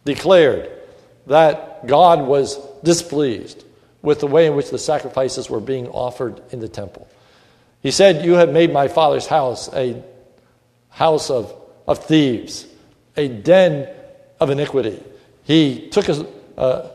declared 0.05 0.71
that 1.27 1.87
God 1.87 2.21
was 2.21 2.59
displeased 2.85 3.65
with 4.03 4.21
the 4.21 4.27
way 4.27 4.47
in 4.47 4.55
which 4.55 4.71
the 4.71 4.79
sacrifices 4.79 5.51
were 5.51 5.61
being 5.61 5.89
offered 5.89 6.41
in 6.51 6.61
the 6.61 6.69
temple. 6.69 7.09
He 7.83 7.91
said, 7.91 8.25
You 8.25 8.35
have 8.35 8.51
made 8.51 8.73
my 8.73 8.89
father's 8.89 9.27
house 9.27 9.73
a 9.73 10.03
house 10.91 11.31
of, 11.31 11.55
of 11.87 12.05
thieves, 12.05 12.67
a 13.17 13.29
den 13.29 13.89
of 14.39 14.51
iniquity. 14.51 15.03
He 15.45 15.89
took 15.89 16.09
a, 16.09 16.27
uh, 16.59 16.91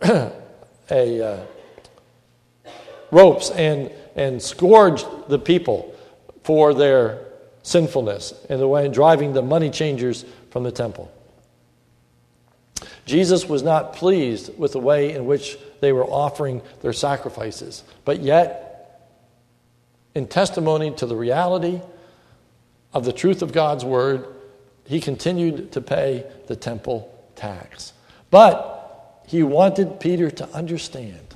a 0.90 1.22
uh, 1.22 1.40
ropes 3.10 3.50
and, 3.50 3.90
and 4.16 4.40
scourged 4.40 5.06
the 5.28 5.38
people 5.38 5.94
for 6.44 6.72
their 6.72 7.31
sinfulness 7.62 8.34
in 8.48 8.58
the 8.58 8.68
way 8.68 8.86
in 8.86 8.92
driving 8.92 9.32
the 9.32 9.42
money 9.42 9.70
changers 9.70 10.24
from 10.50 10.62
the 10.62 10.72
temple. 10.72 11.10
Jesus 13.04 13.48
was 13.48 13.62
not 13.62 13.94
pleased 13.94 14.56
with 14.58 14.72
the 14.72 14.78
way 14.78 15.12
in 15.12 15.26
which 15.26 15.58
they 15.80 15.92
were 15.92 16.04
offering 16.04 16.62
their 16.82 16.92
sacrifices, 16.92 17.82
but 18.04 18.20
yet 18.20 18.72
in 20.14 20.26
testimony 20.26 20.92
to 20.92 21.06
the 21.06 21.16
reality 21.16 21.80
of 22.92 23.04
the 23.04 23.12
truth 23.12 23.42
of 23.42 23.52
God's 23.52 23.84
word, 23.84 24.26
he 24.84 25.00
continued 25.00 25.72
to 25.72 25.80
pay 25.80 26.24
the 26.46 26.56
temple 26.56 27.12
tax. 27.34 27.92
But 28.30 29.24
he 29.26 29.42
wanted 29.42 30.00
Peter 30.00 30.30
to 30.30 30.48
understand 30.50 31.34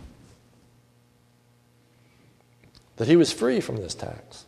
that 2.97 3.09
he 3.09 3.17
was 3.17 3.33
free 3.33 3.61
from 3.61 3.77
this 3.77 3.95
tax. 3.95 4.46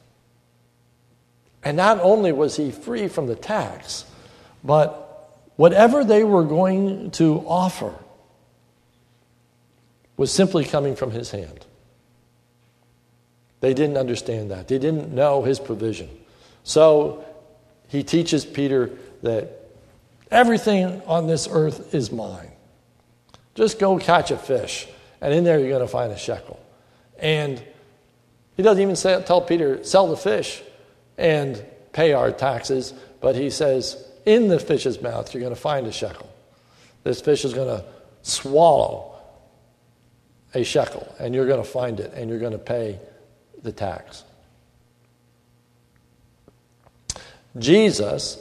And 1.65 1.77
not 1.77 2.01
only 2.01 2.33
was 2.33 2.57
he 2.57 2.71
free 2.71 3.09
from 3.09 3.27
the 3.27 3.35
tax, 3.35 4.05
but 4.63 5.39
whatever 5.57 6.05
they 6.05 6.25
were 6.25 6.45
going 6.45 7.11
to 7.13 7.45
offer 7.47 7.95
was 10.17 10.33
simply 10.33 10.65
coming 10.65 10.97
from 10.97 11.11
his 11.11 11.31
hand. 11.31 11.67
They 13.61 13.75
didn't 13.75 13.97
understand 13.97 14.51
that. 14.51 14.69
They 14.69 14.79
didn't 14.79 15.13
know 15.13 15.43
his 15.43 15.59
provision. 15.59 16.09
So 16.63 17.25
he 17.89 18.03
teaches 18.03 18.45
Peter 18.45 18.91
that 19.23 19.69
everything 20.31 21.03
on 21.07 21.27
this 21.27 21.49
earth 21.51 21.95
is 21.95 22.13
mine. 22.13 22.53
Just 23.55 23.81
go 23.81 23.99
catch 23.99 24.31
a 24.31 24.37
fish, 24.37 24.87
and 25.21 25.35
in 25.35 25.43
there 25.43 25.59
you're 25.59 25.71
going 25.71 25.81
to 25.81 25.89
find 25.89 26.13
a 26.13 26.19
shekel. 26.19 26.61
And 27.19 27.61
he 28.57 28.63
doesn't 28.63 28.81
even 28.81 28.95
say, 28.95 29.21
tell 29.27 29.41
Peter, 29.41 29.83
sell 29.83 30.07
the 30.07 30.17
fish 30.17 30.63
and 31.19 31.63
pay 31.93 32.13
our 32.15 32.31
taxes, 32.31 32.95
but 33.21 33.35
he 33.35 33.51
says, 33.51 34.03
in 34.25 34.49
the 34.49 34.59
fish's 34.59 35.03
mouth, 35.03 35.35
you're 35.35 35.41
going 35.43 35.55
to 35.55 35.61
find 35.61 35.87
a 35.87 35.93
shekel. 35.93 36.31
This 37.03 37.21
fish 37.21 37.45
is 37.45 37.53
going 37.53 37.69
to 37.69 37.85
swallow 38.23 39.15
a 40.55 40.63
shekel, 40.63 41.15
and 41.19 41.35
you're 41.35 41.47
going 41.47 41.63
to 41.63 41.69
find 41.69 42.01
it, 42.01 42.13
and 42.15 42.31
you're 42.31 42.39
going 42.39 42.53
to 42.53 42.59
pay 42.59 42.99
the 43.63 43.73
tax. 43.73 44.25
Jesus 47.59 48.39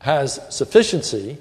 has 0.00 0.40
sufficiency 0.54 1.38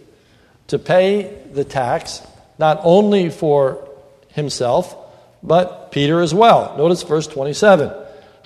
to 0.67 0.79
pay 0.79 1.43
the 1.51 1.63
tax 1.63 2.21
not 2.57 2.79
only 2.83 3.29
for 3.29 3.87
himself, 4.29 4.95
but 5.41 5.91
Peter 5.91 6.21
as 6.21 6.33
well. 6.33 6.75
Notice 6.77 7.03
verse 7.03 7.27
27. 7.27 7.91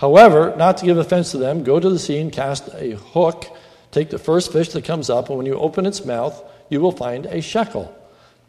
However, 0.03 0.53
not 0.57 0.75
to 0.79 0.85
give 0.85 0.97
offense 0.97 1.31
to 1.31 1.37
them, 1.37 1.63
go 1.63 1.79
to 1.79 1.89
the 1.89 1.97
sea 1.97 2.19
and 2.19 2.29
cast 2.29 2.67
a 2.73 2.97
hook. 2.97 3.45
Take 3.91 4.09
the 4.09 4.19
first 4.19 4.51
fish 4.51 4.67
that 4.73 4.83
comes 4.83 5.09
up, 5.09 5.29
and 5.29 5.37
when 5.37 5.45
you 5.45 5.55
open 5.55 5.85
its 5.85 6.03
mouth, 6.03 6.43
you 6.67 6.81
will 6.81 6.91
find 6.91 7.25
a 7.25 7.41
shekel. 7.41 7.97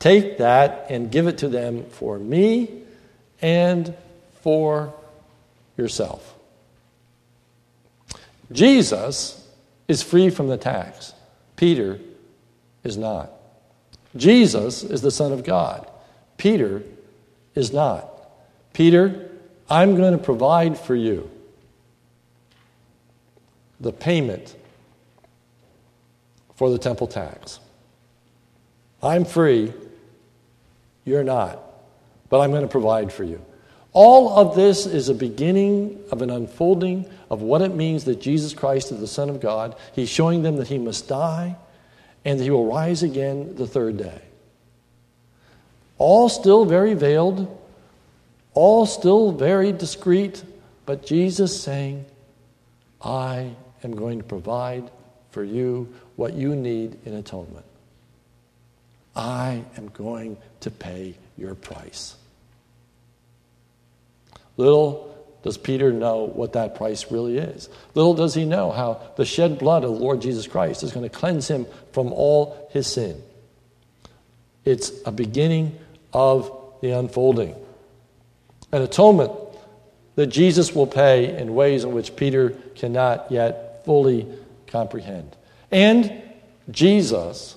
Take 0.01 0.38
that 0.38 0.87
and 0.90 1.12
give 1.12 1.29
it 1.29 1.38
to 1.38 1.49
them 1.49 1.85
for 1.90 2.19
me 2.19 2.83
and 3.40 3.95
for 4.43 4.93
yourself. 5.77 6.35
Jesus 8.51 9.49
is 9.87 10.03
free 10.03 10.31
from 10.31 10.49
the 10.49 10.57
tax, 10.57 11.14
Peter 11.55 12.01
is 12.83 12.97
not. 12.97 13.31
Jesus 14.17 14.83
is 14.83 15.03
the 15.03 15.12
Son 15.12 15.31
of 15.31 15.45
God, 15.45 15.88
Peter 16.37 16.83
is 17.55 17.73
not. 17.73 18.11
Peter, 18.73 19.31
I'm 19.71 19.95
going 19.95 20.19
to 20.19 20.25
provide 20.25 20.77
for 20.77 20.97
you 20.97 21.31
the 23.85 23.92
payment 23.92 24.57
for 26.57 26.70
the 26.70 26.79
temple 26.79 27.07
tax. 27.07 27.61
I'm 29.03 29.25
free, 29.27 29.73
you're 31.05 31.23
not, 31.23 31.62
but 32.31 32.40
I'm 32.40 32.51
going 32.51 32.62
to 32.62 32.68
provide 32.68 33.12
for 33.12 33.25
you. 33.25 33.44
All 33.92 34.38
of 34.38 34.57
this 34.57 34.87
is 34.87 35.09
a 35.09 35.14
beginning 35.14 36.03
of 36.11 36.23
an 36.23 36.31
unfolding 36.31 37.09
of 37.31 37.42
what 37.42 37.61
it 37.61 37.75
means 37.75 38.05
that 38.05 38.20
Jesus 38.20 38.55
Christ 38.55 38.90
is 38.90 39.01
the 39.01 39.07
Son 39.07 39.29
of 39.29 39.40
God. 39.40 39.77
He's 39.92 40.09
showing 40.09 40.42
them 40.42 40.57
that 40.57 40.66
he 40.66 40.79
must 40.79 41.07
die 41.07 41.57
and 42.25 42.40
that 42.40 42.44
he 42.44 42.51
will 42.51 42.66
rise 42.66 43.03
again 43.03 43.55
the 43.55 43.66
third 43.66 43.99
day. 43.99 44.23
All 45.99 46.29
still 46.31 46.64
very 46.64 46.94
veiled, 46.94 47.61
all 48.55 48.87
still 48.87 49.31
very 49.31 49.73
discreet, 49.73 50.42
but 50.87 51.05
Jesus 51.05 51.62
saying, 51.62 52.07
I 53.03 53.51
am 53.85 53.94
going 53.94 54.18
to 54.18 54.25
provide 54.25 54.90
for 55.31 55.44
you 55.44 55.92
what 56.16 56.35
you 56.35 56.57
need 56.57 56.97
in 57.05 57.14
atonement. 57.14 57.66
I 59.14 59.64
am 59.77 59.88
going 59.88 60.37
to 60.61 60.70
pay 60.70 61.14
your 61.37 61.55
price. 61.55 62.16
Little 64.57 65.11
does 65.42 65.59
Peter 65.59 65.92
know 65.92 66.25
what 66.25 66.55
that 66.55 66.75
price 66.75 67.11
really 67.11 67.38
is. 67.38 67.68
Little 67.94 68.14
does 68.14 68.35
he 68.35 68.44
know 68.44 68.70
how 68.70 69.01
the 69.16 69.25
shed 69.25 69.59
blood 69.59 69.85
of 69.85 69.90
the 69.90 70.01
Lord 70.01 70.23
Jesus 70.23 70.47
Christ 70.47 70.83
is 70.83 70.92
going 70.92 71.09
to 71.09 71.14
cleanse 71.14 71.49
him 71.49 71.66
from 71.92 72.12
all 72.12 72.68
his 72.73 72.87
sin. 72.87 73.23
It's 74.64 74.90
a 75.05 75.12
beginning 75.12 75.79
of 76.12 76.51
the 76.81 76.92
unfolding. 76.92 77.55
An 78.73 78.83
atonement 78.83 79.33
that 80.14 80.29
Jesus 80.29 80.75
will 80.75 80.87
pay 80.87 81.37
in 81.37 81.55
ways 81.55 81.85
in 81.85 81.92
which 81.92 82.16
Peter 82.16 82.51
cannot 82.75 83.31
yet 83.31 83.74
fully 83.85 84.27
comprehend. 84.66 85.37
And 85.70 86.23
Jesus 86.70 87.57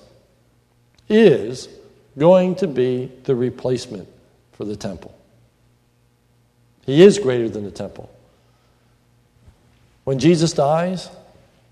is 1.08 1.68
going 2.18 2.56
to 2.56 2.66
be 2.66 3.10
the 3.24 3.34
replacement 3.34 4.08
for 4.52 4.64
the 4.64 4.76
temple. 4.76 5.14
He 6.84 7.02
is 7.02 7.18
greater 7.18 7.48
than 7.48 7.64
the 7.64 7.70
temple. 7.70 8.10
When 10.04 10.18
Jesus 10.18 10.52
dies, 10.52 11.10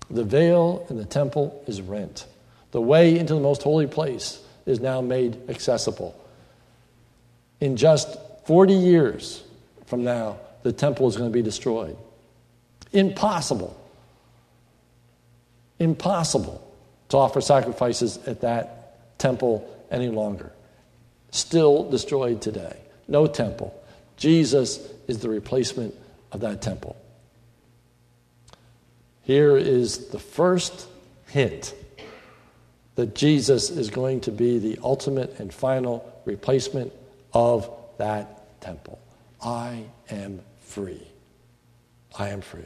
the 0.09 0.23
veil 0.23 0.85
in 0.89 0.97
the 0.97 1.05
temple 1.05 1.63
is 1.67 1.81
rent. 1.81 2.25
The 2.71 2.81
way 2.81 3.17
into 3.17 3.33
the 3.33 3.39
most 3.39 3.63
holy 3.63 3.87
place 3.87 4.41
is 4.65 4.79
now 4.79 5.01
made 5.01 5.49
accessible. 5.49 6.15
In 7.59 7.77
just 7.77 8.15
40 8.45 8.73
years 8.73 9.43
from 9.85 10.03
now, 10.03 10.37
the 10.63 10.71
temple 10.71 11.07
is 11.07 11.17
going 11.17 11.29
to 11.29 11.33
be 11.33 11.41
destroyed. 11.41 11.97
Impossible. 12.93 13.75
Impossible 15.79 16.63
to 17.09 17.17
offer 17.17 17.41
sacrifices 17.41 18.17
at 18.27 18.41
that 18.41 19.17
temple 19.17 19.69
any 19.91 20.09
longer. 20.09 20.51
Still 21.31 21.89
destroyed 21.89 22.41
today. 22.41 22.77
No 23.07 23.27
temple. 23.27 23.73
Jesus 24.17 24.79
is 25.07 25.19
the 25.19 25.29
replacement 25.29 25.93
of 26.31 26.41
that 26.41 26.61
temple. 26.61 26.95
Here 29.23 29.57
is 29.57 30.09
the 30.09 30.19
first 30.19 30.87
hint 31.27 31.73
that 32.95 33.13
Jesus 33.13 33.69
is 33.69 33.89
going 33.89 34.21
to 34.21 34.31
be 34.31 34.57
the 34.57 34.79
ultimate 34.81 35.39
and 35.39 35.53
final 35.53 36.11
replacement 36.25 36.91
of 37.33 37.69
that 37.97 38.59
temple. 38.61 38.99
I 39.41 39.83
am 40.09 40.41
free. 40.61 41.05
I 42.17 42.29
am 42.29 42.41
free. 42.41 42.65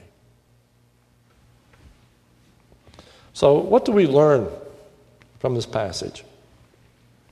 So, 3.33 3.59
what 3.59 3.85
do 3.85 3.91
we 3.91 4.07
learn 4.07 4.47
from 5.39 5.55
this 5.55 5.65
passage? 5.65 6.23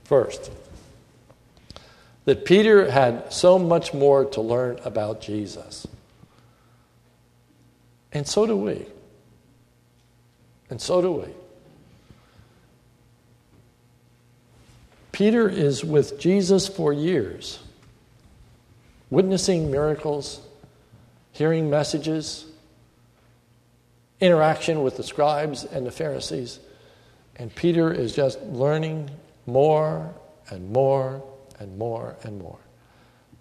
First, 0.04 0.50
that 2.24 2.44
Peter 2.44 2.90
had 2.90 3.32
so 3.32 3.58
much 3.58 3.94
more 3.94 4.24
to 4.24 4.40
learn 4.40 4.78
about 4.84 5.20
Jesus. 5.20 5.86
And 8.12 8.26
so 8.26 8.46
do 8.46 8.56
we. 8.56 8.86
And 10.68 10.80
so 10.80 11.00
do 11.00 11.12
we. 11.12 11.26
Peter 15.12 15.48
is 15.48 15.84
with 15.84 16.18
Jesus 16.18 16.66
for 16.66 16.92
years, 16.92 17.58
witnessing 19.10 19.70
miracles, 19.70 20.40
hearing 21.32 21.68
messages, 21.68 22.46
interaction 24.20 24.82
with 24.82 24.96
the 24.96 25.02
scribes 25.02 25.64
and 25.64 25.86
the 25.86 25.90
Pharisees. 25.90 26.60
And 27.36 27.54
Peter 27.54 27.92
is 27.92 28.14
just 28.14 28.40
learning 28.42 29.10
more 29.46 30.14
and 30.50 30.70
more 30.70 31.22
and 31.58 31.78
more 31.78 32.16
and 32.22 32.38
more. 32.38 32.58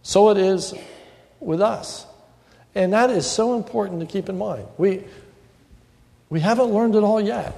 So 0.02 0.30
it 0.30 0.38
is 0.38 0.74
with 1.39 1.62
us. 1.62 2.06
And 2.76 2.94
that 2.94 3.10
is 3.10 3.30
so 3.30 3.56
important 3.56 4.00
to 4.02 4.06
keep 4.06 4.30
in 4.30 4.38
mind. 4.38 4.65
We, 4.78 5.04
we 6.30 6.39
haven't 6.39 6.68
learned 6.72 6.96
it 6.96 7.04
all 7.04 7.20
yet. 7.20 7.56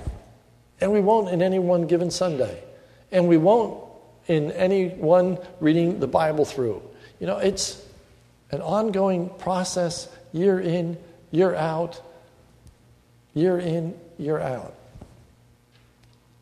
And 0.79 0.91
we 0.91 1.01
won't 1.01 1.29
in 1.29 1.41
any 1.41 1.59
one 1.59 1.85
given 1.85 2.09
Sunday. 2.09 2.63
And 3.11 3.27
we 3.27 3.37
won't 3.37 3.83
in 4.27 4.51
any 4.51 4.87
one 4.89 5.37
reading 5.59 5.99
the 5.99 6.07
Bible 6.07 6.45
through. 6.45 6.81
You 7.19 7.27
know, 7.27 7.37
it's 7.37 7.83
an 8.49 8.61
ongoing 8.61 9.29
process, 9.37 10.07
year 10.33 10.59
in, 10.59 10.97
year 11.29 11.53
out, 11.53 12.01
year 13.33 13.57
in, 13.57 13.97
year 14.17 14.39
out. 14.39 14.73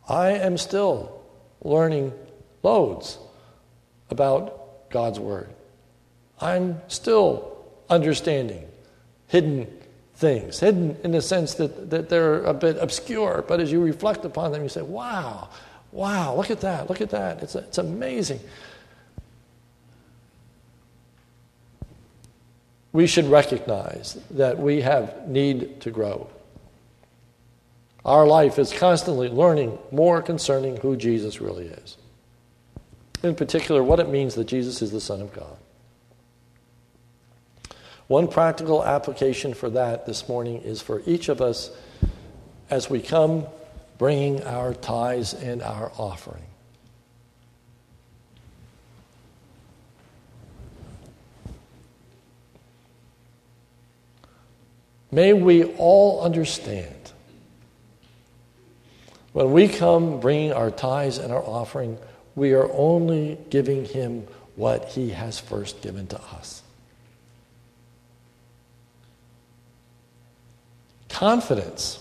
I 0.08 0.32
am 0.32 0.58
still 0.58 1.22
learning 1.64 2.14
loads 2.64 3.18
about 4.10 4.90
God's 4.90 5.20
Word. 5.20 5.50
I'm 6.42 6.82
still 6.88 7.58
understanding 7.90 8.66
hidden 9.28 9.68
things, 10.16 10.60
hidden 10.60 10.98
in 11.04 11.12
the 11.12 11.22
sense 11.22 11.54
that, 11.56 11.90
that 11.92 12.10
they're 12.10 12.44
a 12.44 12.54
bit 12.54 12.78
obscure, 12.80 13.44
but 13.48 13.60
as 13.60 13.72
you 13.72 13.82
reflect 13.82 14.26
upon 14.26 14.52
them, 14.52 14.64
you 14.64 14.70
say, 14.70 14.82
wow, 14.82 15.50
wow, 15.92 16.36
look 16.36 16.50
at 16.50 16.62
that, 16.62 16.90
look 16.90 17.02
at 17.02 17.12
that. 17.12 17.44
It's, 17.44 17.56
it's 17.56 17.78
amazing. 17.78 18.40
We 22.92 23.06
should 23.06 23.26
recognize 23.26 24.18
that 24.32 24.58
we 24.58 24.82
have 24.82 25.28
need 25.28 25.82
to 25.82 25.92
grow. 25.92 26.28
Our 28.06 28.26
life 28.26 28.58
is 28.58 28.72
constantly 28.72 29.28
learning 29.28 29.78
more 29.92 30.22
concerning 30.22 30.78
who 30.78 30.96
Jesus 30.96 31.42
really 31.42 31.66
is. 31.66 31.98
In 33.24 33.36
particular, 33.36 33.84
what 33.84 34.00
it 34.00 34.10
means 34.10 34.36
that 34.36 34.46
Jesus 34.46 34.82
is 34.82 34.92
the 34.92 35.02
Son 35.02 35.22
of 35.22 35.34
God. 35.34 35.58
One 38.08 38.28
practical 38.28 38.84
application 38.84 39.54
for 39.54 39.70
that 39.72 40.06
this 40.06 40.28
morning 40.28 40.62
is 40.62 40.82
for 40.82 41.04
each 41.06 41.30
of 41.30 41.42
us 41.42 41.70
as 42.70 42.90
we 42.90 43.02
come 43.02 43.46
bringing 43.98 44.44
our 44.44 44.74
tithes 44.74 45.34
and 45.34 45.62
our 45.62 45.92
offering. 45.98 46.42
May 55.12 55.34
we 55.34 55.66
all 55.76 56.22
understand 56.22 56.99
when 59.34 59.52
we 59.52 59.68
come 59.68 60.20
bringing 60.20 60.54
our 60.54 60.72
tithes 60.72 61.18
and 61.18 61.32
our 61.32 61.44
offering, 61.44 61.98
we 62.36 62.54
are 62.54 62.72
only 62.72 63.38
giving 63.50 63.86
Him 63.86 64.28
what 64.56 64.90
He 64.90 65.12
has 65.12 65.40
first 65.40 65.82
given 65.82 66.08
to 66.08 66.22
us. 66.22 66.64
confidence. 71.20 72.00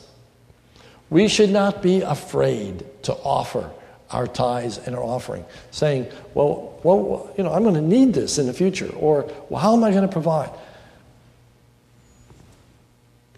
We 1.10 1.26
should 1.26 1.50
not 1.50 1.82
be 1.82 2.02
afraid 2.02 2.84
to 3.02 3.14
offer 3.14 3.68
our 4.12 4.28
tithes 4.28 4.78
and 4.78 4.94
our 4.94 5.02
offering, 5.02 5.44
saying, 5.72 6.06
well, 6.34 6.78
well 6.84 7.34
you 7.36 7.42
know, 7.42 7.52
I'm 7.52 7.64
going 7.64 7.74
to 7.74 7.82
need 7.82 8.14
this 8.14 8.38
in 8.38 8.46
the 8.46 8.52
future, 8.52 8.88
or 8.94 9.28
well, 9.48 9.60
how 9.60 9.74
am 9.74 9.82
I 9.82 9.90
going 9.90 10.06
to 10.06 10.12
provide? 10.12 10.50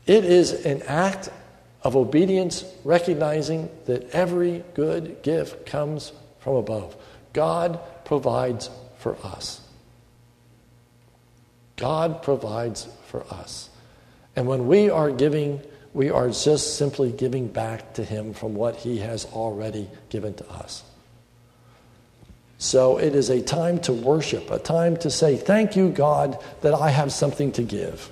It 0.06 0.24
is 0.26 0.66
an 0.66 0.82
act 0.82 1.30
of 1.82 1.96
obedience, 1.96 2.64
recognizing 2.84 3.70
that 3.86 4.10
every 4.10 4.64
good 4.74 5.22
gift 5.22 5.66
comes 5.66 6.12
from 6.40 6.56
above. 6.56 6.96
God 7.32 7.80
provides 8.04 8.70
for 8.98 9.16
us. 9.24 9.60
God 11.76 12.22
provides 12.22 12.86
for 13.06 13.24
us. 13.30 13.70
And 14.36 14.46
when 14.46 14.66
we 14.66 14.90
are 14.90 15.10
giving 15.10 15.62
we 15.92 16.10
are 16.10 16.28
just 16.28 16.76
simply 16.76 17.10
giving 17.10 17.48
back 17.48 17.94
to 17.94 18.04
Him 18.04 18.32
from 18.32 18.54
what 18.54 18.76
He 18.76 18.98
has 18.98 19.24
already 19.26 19.88
given 20.08 20.34
to 20.34 20.48
us. 20.50 20.84
So 22.58 22.98
it 22.98 23.14
is 23.14 23.30
a 23.30 23.40
time 23.40 23.80
to 23.80 23.92
worship, 23.92 24.50
a 24.50 24.58
time 24.58 24.96
to 24.98 25.10
say, 25.10 25.36
Thank 25.36 25.76
you, 25.76 25.88
God, 25.88 26.38
that 26.60 26.74
I 26.74 26.90
have 26.90 27.12
something 27.12 27.52
to 27.52 27.62
give. 27.62 28.10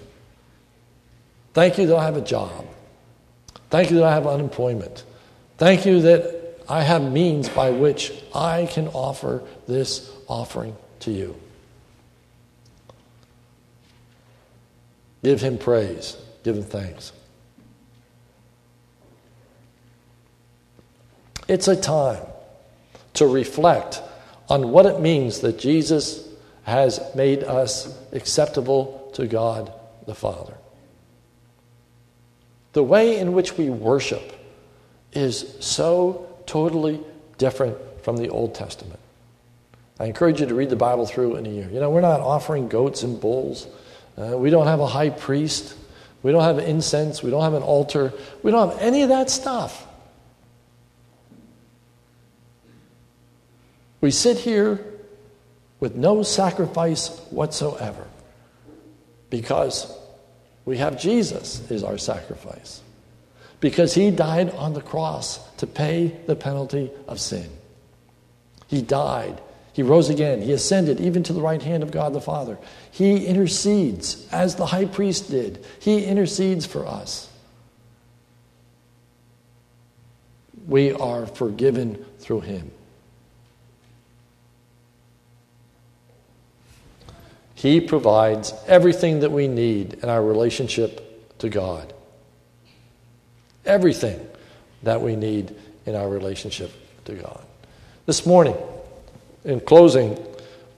Thank 1.53 1.79
you 1.79 1.87
that 1.87 1.97
I 1.97 2.05
have 2.05 2.17
a 2.17 2.23
job. 2.23 2.67
Thank 3.71 3.91
you 3.91 3.99
that 3.99 4.05
I 4.05 4.15
have 4.15 4.27
unemployment. 4.27 5.05
Thank 5.59 5.85
you 5.85 6.01
that 6.03 6.63
I 6.69 6.83
have 6.83 7.11
means 7.11 7.49
by 7.49 7.71
which 7.71 8.13
I 8.35 8.67
can 8.71 8.89
offer 8.89 9.43
this 9.67 10.11
offering 10.29 10.77
to 11.01 11.11
you. 11.11 11.35
Give 15.23 15.41
him 15.41 15.59
praise, 15.59 16.17
give 16.45 16.57
him 16.57 16.63
thanks. 16.63 17.13
It's 21.49 21.67
a 21.67 21.75
time 21.75 22.23
to 23.15 23.27
reflect 23.27 24.03
on 24.51 24.71
what 24.71 24.85
it 24.85 25.01
means 25.01 25.41
that 25.41 25.59
Jesus 25.59 26.29
has 26.65 27.01
made 27.15 27.43
us 27.43 27.99
acceptable 28.13 29.11
to 29.15 29.27
God 29.27 29.73
the 30.07 30.15
Father. 30.15 30.58
The 32.73 32.83
way 32.83 33.19
in 33.19 33.33
which 33.33 33.57
we 33.57 33.71
worship 33.71 34.33
is 35.13 35.57
so 35.61 36.29
totally 36.47 37.01
different 37.39 37.77
from 38.03 38.17
the 38.17 38.29
Old 38.29 38.55
Testament. 38.55 39.01
I 40.01 40.05
encourage 40.05 40.41
you 40.41 40.47
to 40.47 40.55
read 40.55 40.71
the 40.71 40.77
Bible 40.77 41.07
through 41.07 41.37
in 41.37 41.47
a 41.47 41.49
year. 41.49 41.69
You 41.73 41.81
know, 41.81 41.91
we're 41.91 42.01
not 42.01 42.21
offering 42.21 42.69
goats 42.69 43.03
and 43.03 43.21
bulls. 43.21 43.67
Uh, 44.17 44.37
we 44.37 44.51
don't 44.51 44.67
have 44.67 44.81
a 44.81 44.87
high 44.87 45.11
priest. 45.11 45.77
We 46.23 46.33
don't 46.33 46.43
have 46.43 46.59
incense. 46.59 47.23
We 47.23 47.31
don't 47.31 47.43
have 47.43 47.55
an 47.55 47.63
altar. 47.63 48.13
We 48.43 48.51
don't 48.51 48.71
have 48.71 48.81
any 48.81 49.03
of 49.03 49.09
that 49.09 49.31
stuff. 49.31 49.87
We 54.01 54.11
sit 54.11 54.39
here 54.39 54.85
with 55.81 55.97
no 55.97 56.23
sacrifice 56.23 57.19
whatsoever 57.31 58.07
because 59.31 59.93
we 60.69 60.77
have 60.77 61.01
Jesus 61.01 61.71
is 61.71 61.83
our 61.83 61.97
sacrifice. 61.97 62.83
Because 63.59 63.95
he 63.95 64.11
died 64.11 64.51
on 64.51 64.75
the 64.75 64.83
cross 64.83 65.39
to 65.57 65.67
pay 65.67 66.09
the 66.27 66.37
penalty 66.37 66.91
of 67.07 67.19
sin. 67.19 67.49
He 68.67 68.83
died. 68.83 69.41
He 69.73 69.83
rose 69.83 70.11
again. 70.11 70.43
He 70.43 70.53
ascended 70.53 71.01
even 71.01 71.23
to 71.23 71.33
the 71.33 71.41
right 71.41 71.63
hand 71.63 71.83
of 71.83 71.91
God 71.91 72.13
the 72.13 72.21
Father. 72.21 72.59
He 72.91 73.25
intercedes 73.25 74.29
as 74.31 74.57
the 74.57 74.67
high 74.67 74.85
priest 74.85 75.31
did. 75.31 75.65
He 75.81 76.05
intercedes 76.05 76.67
for 76.67 76.87
us. 76.87 77.31
We 80.67 80.93
are 80.93 81.25
forgiven 81.25 82.05
through 82.19 82.41
him. 82.41 82.71
He 87.59 87.81
provides 87.81 88.55
everything 88.69 89.19
that 89.19 89.33
we 89.33 89.49
need 89.49 89.95
in 89.95 90.09
our 90.09 90.23
relationship 90.23 91.37
to 91.41 91.49
God. 91.49 91.93
Everything 93.67 94.25
that 94.85 95.03
we 95.03 95.17
need 95.17 95.57
in 95.85 95.97
our 95.97 96.09
relationship 96.09 96.71
to 97.07 97.15
God. 97.15 97.45
This 98.07 98.25
morning, 98.25 98.57
in 99.45 99.59
closing, 99.59 100.25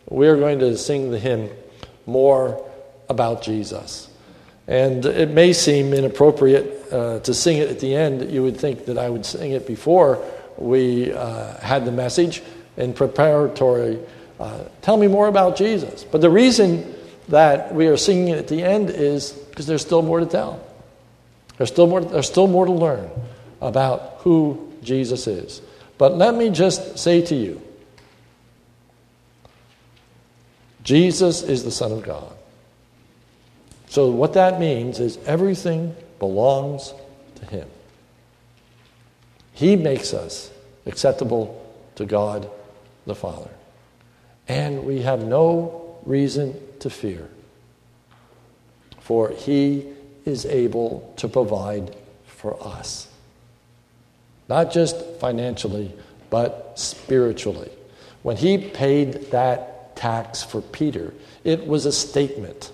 we 0.09 0.27
are 0.27 0.37
going 0.37 0.59
to 0.61 0.75
sing 0.79 1.11
the 1.11 1.19
hymn 1.19 1.51
More 2.07 2.67
About 3.11 3.43
Jesus. 3.43 4.09
And 4.67 5.05
it 5.05 5.29
may 5.29 5.53
seem 5.53 5.93
inappropriate 5.93 6.91
uh, 6.91 7.21
to 7.21 7.35
sing 7.35 7.59
it 7.59 7.69
at 7.69 7.81
the 7.81 7.95
end. 7.95 8.33
You 8.33 8.43
would 8.43 8.57
think 8.57 8.87
that 8.87 8.97
I 8.97 9.11
would 9.11 9.27
sing 9.27 9.53
it 9.53 9.67
before 9.67 10.25
we 10.57 11.13
uh, 11.13 11.59
had 11.59 11.85
the 11.85 11.93
message 11.93 12.43
in 12.79 12.95
preparatory. 12.95 13.99
Uh, 14.41 14.65
tell 14.81 14.97
me 14.97 15.07
more 15.07 15.29
about 15.29 15.57
Jesus. 15.57 16.03
But 16.03 16.23
the 16.23 16.31
reason 16.31 16.95
that 17.29 17.75
we 17.75 17.89
are 17.89 17.99
singing 17.99 18.29
it 18.29 18.39
at 18.39 18.49
the 18.49 18.63
end 18.63 18.89
is 18.89 19.33
because 19.33 19.67
there's 19.67 19.83
still 19.83 20.01
more 20.01 20.19
to 20.19 20.27
tell. 20.27 20.67
There's 21.59 21.69
still 21.69 21.87
more, 21.87 22.01
there's 22.01 22.27
still 22.27 22.47
more 22.47 22.65
to 22.65 22.73
learn 22.73 23.11
about 23.61 24.17
who 24.21 24.73
Jesus 24.83 25.27
is. 25.27 25.61
But 25.99 26.17
let 26.17 26.35
me 26.35 26.49
just 26.49 26.99
say 26.99 27.21
to 27.27 27.35
you 27.35 27.61
Jesus 30.83 31.43
is 31.43 31.63
the 31.63 31.71
Son 31.71 31.93
of 31.93 32.03
God. 32.03 32.33
So, 33.91 34.11
what 34.11 34.33
that 34.33 34.59
means 34.59 35.01
is 35.01 35.19
everything 35.27 35.95
belongs 36.19 36.95
to 37.37 37.45
Him. 37.45 37.69
He 39.53 39.77
makes 39.77 40.15
us 40.15 40.51
acceptable 40.87 41.63
to 41.97 42.07
God 42.07 42.51
the 43.05 43.15
Father. 43.15 43.51
And 44.51 44.85
we 44.85 45.03
have 45.03 45.23
no 45.23 45.97
reason 46.05 46.61
to 46.81 46.91
fear, 46.91 47.29
for 48.99 49.31
He 49.31 49.87
is 50.25 50.45
able 50.45 51.15
to 51.19 51.29
provide 51.29 51.95
for 52.27 52.61
us. 52.61 53.07
Not 54.49 54.73
just 54.73 55.01
financially, 55.21 55.93
but 56.31 56.73
spiritually. 56.75 57.71
When 58.25 58.37
He 58.37 58.59
paid 58.59 59.31
that 59.31 59.95
tax 59.95 60.43
for 60.43 60.61
Peter, 60.61 61.15
it 61.45 61.69
was 61.69 61.87
a 61.87 61.93
statement 61.93 62.73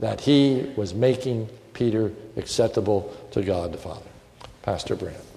that 0.00 0.20
he 0.20 0.70
was 0.76 0.92
making 0.92 1.48
Peter 1.72 2.12
acceptable 2.36 3.16
to 3.30 3.42
God 3.42 3.72
the 3.72 3.78
Father. 3.78 4.10
Pastor 4.62 4.96
Brand. 4.96 5.33